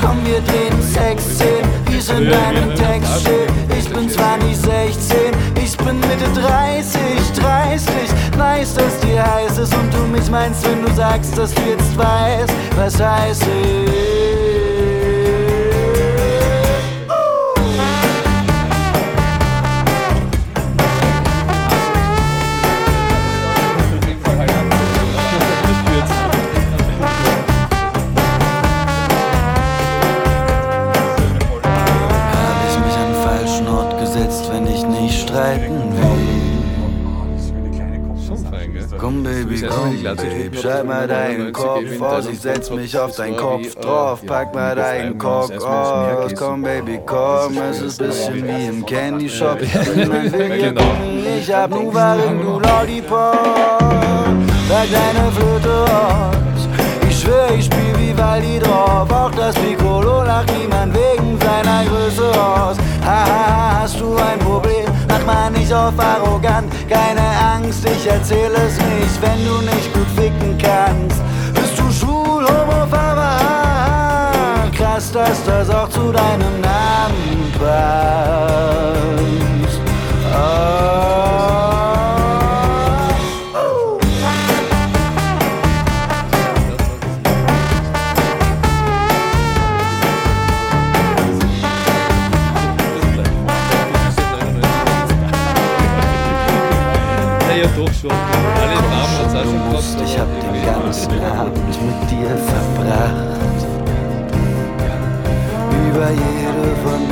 [0.00, 3.50] komm, wir drehen Sexszenen, wie es in deinem Text steht.
[3.76, 5.16] Ich bin zwar nicht 16,
[5.56, 7.00] ich bin Mitte 30,
[7.40, 7.92] 30.
[8.38, 11.98] Weiß, dass dir heiß ist und du mich meinst, wenn du sagst, dass du jetzt
[11.98, 14.11] weißt, was heiß ist.
[40.62, 45.18] Schreib mal deinen Kopf aus, ich setz mich auf deinen Kopf drauf, pack mal deinen
[45.18, 50.82] Cock aus, komm Baby, komm, es ist bisschen wie im Candy Shop, genau.
[51.36, 53.32] ich hab nur Waren, du Lollipop,
[54.68, 56.68] pack deine Flöte aus,
[57.08, 62.30] ich schwör, ich spiel wie Waldi drauf, auch das Piccolo lacht niemand wegen seiner Größe
[62.30, 64.61] aus, haha, hast du ein Problem?
[65.72, 67.22] Auf arrogant, keine
[67.54, 71.20] Angst, ich erzähl es nicht, wenn du nicht gut ficken kannst.
[71.54, 74.76] Bist du schwul, homo, verwandt?
[74.76, 79.51] Krass, dass das auch zu deinem Namen passt.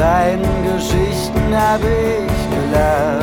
[0.01, 3.21] Deinen Geschichten hab ich gelacht.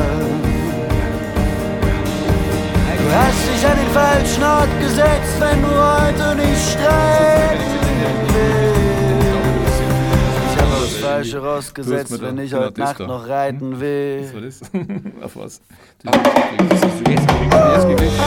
[3.00, 7.64] Du hast dich an den falschen Ort gesetzt, wenn du heute nicht streiten
[8.34, 9.82] willst.
[10.52, 14.22] Ich hab das Falsche rausgesetzt, wenn ich heute Nacht noch reiten will.
[14.24, 14.62] Was war das?
[15.24, 15.62] Auf was?
[17.74, 18.22] Jetzt gewesen.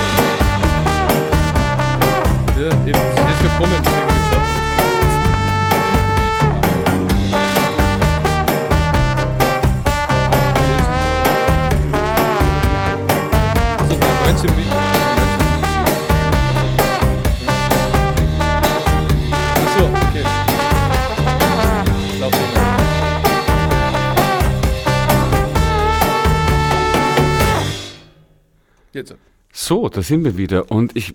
[29.01, 29.15] Jetzt.
[29.53, 31.15] So, da sind wir wieder und ich,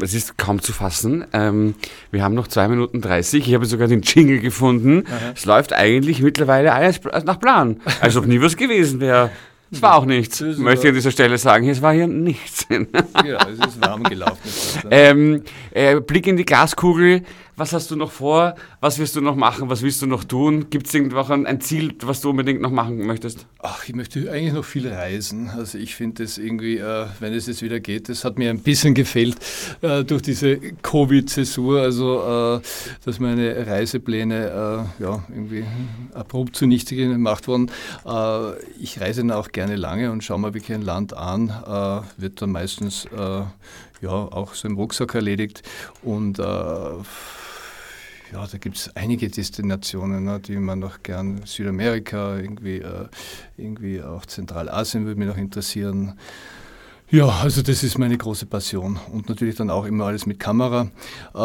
[0.00, 1.24] es ist kaum zu fassen.
[1.32, 1.74] Ähm,
[2.10, 3.46] wir haben noch zwei Minuten 30.
[3.46, 5.04] Ich habe sogar den Jingle gefunden.
[5.06, 5.32] Aha.
[5.36, 9.30] Es läuft eigentlich mittlerweile alles nach Plan, als ob nie was gewesen wäre.
[9.70, 10.40] Es war auch nichts.
[10.40, 12.66] Möchte ich an dieser Stelle sagen, es war hier nichts.
[12.70, 14.38] ja, es ist warm gelaufen.
[14.90, 17.22] ähm, äh, Blick in die Glaskugel.
[17.58, 18.54] Was hast du noch vor?
[18.80, 19.70] Was wirst du noch machen?
[19.70, 20.68] Was willst du noch tun?
[20.68, 23.46] Gibt es irgendwo ein Ziel, was du unbedingt noch machen möchtest?
[23.60, 25.48] Ach, ich möchte eigentlich noch viel reisen.
[25.48, 28.60] Also ich finde es irgendwie, äh, wenn es jetzt wieder geht, das hat mir ein
[28.60, 29.36] bisschen gefehlt
[29.80, 32.60] äh, durch diese Covid-Zäsur, also äh,
[33.06, 35.64] dass meine Reisepläne äh, ja, irgendwie
[36.12, 37.70] abrupt zunichte gemacht wurden.
[38.04, 42.20] Äh, ich reise dann auch gerne lange und schaue mir wirklich ein Land an, äh,
[42.20, 43.08] wird dann meistens
[44.02, 45.62] ja, auch so im Rucksack erledigt
[46.02, 46.38] und
[48.32, 53.08] ja, da gibt es einige Destinationen, ne, die man noch gern, Südamerika, irgendwie, äh,
[53.56, 56.18] irgendwie auch Zentralasien würde mich noch interessieren.
[57.08, 60.90] Ja, also das ist meine große Passion und natürlich dann auch immer alles mit Kamera.
[61.36, 61.38] Äh,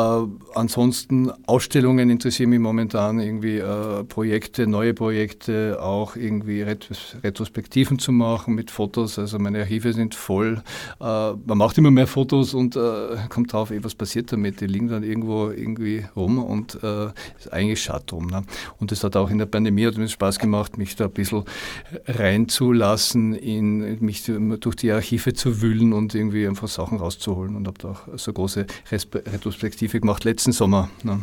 [0.55, 8.55] ansonsten Ausstellungen interessieren mich momentan irgendwie äh, Projekte, neue Projekte, auch irgendwie Retrospektiven zu machen
[8.55, 9.19] mit Fotos.
[9.19, 10.63] Also meine Archive sind voll.
[10.99, 14.61] Äh, man macht immer mehr Fotos und äh, kommt drauf, ey, was passiert damit?
[14.61, 18.25] Die liegen dann irgendwo irgendwie rum und äh, ist eigentlich schade drum.
[18.25, 18.41] Ne?
[18.79, 21.43] Und das hat auch in der Pandemie hat mir Spaß gemacht, mich da ein bisschen
[22.07, 24.23] reinzulassen, in mich
[24.59, 28.31] durch die Archive zu wühlen und irgendwie einfach Sachen rauszuholen und habe da auch so
[28.31, 30.89] große Retrospektive gemacht letzten Sommer.
[31.03, 31.19] Ne.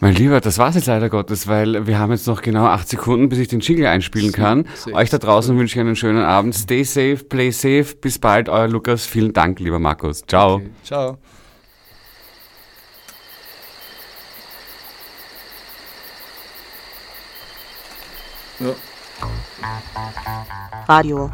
[0.00, 2.88] Mein Lieber, das war es jetzt leider Gottes, weil wir haben jetzt noch genau acht
[2.88, 4.66] Sekunden, bis ich den Jingle einspielen kann.
[4.74, 4.94] Safe.
[4.94, 6.54] Euch da draußen wünsche ich einen schönen Abend.
[6.54, 7.94] Stay safe, play safe.
[8.00, 9.06] Bis bald, euer Lukas.
[9.06, 10.22] Vielen Dank, lieber Markus.
[10.26, 10.56] Ciao.
[10.56, 10.70] Okay.
[10.82, 11.18] Ciao.
[18.60, 18.74] Ja.
[20.86, 21.30] Radio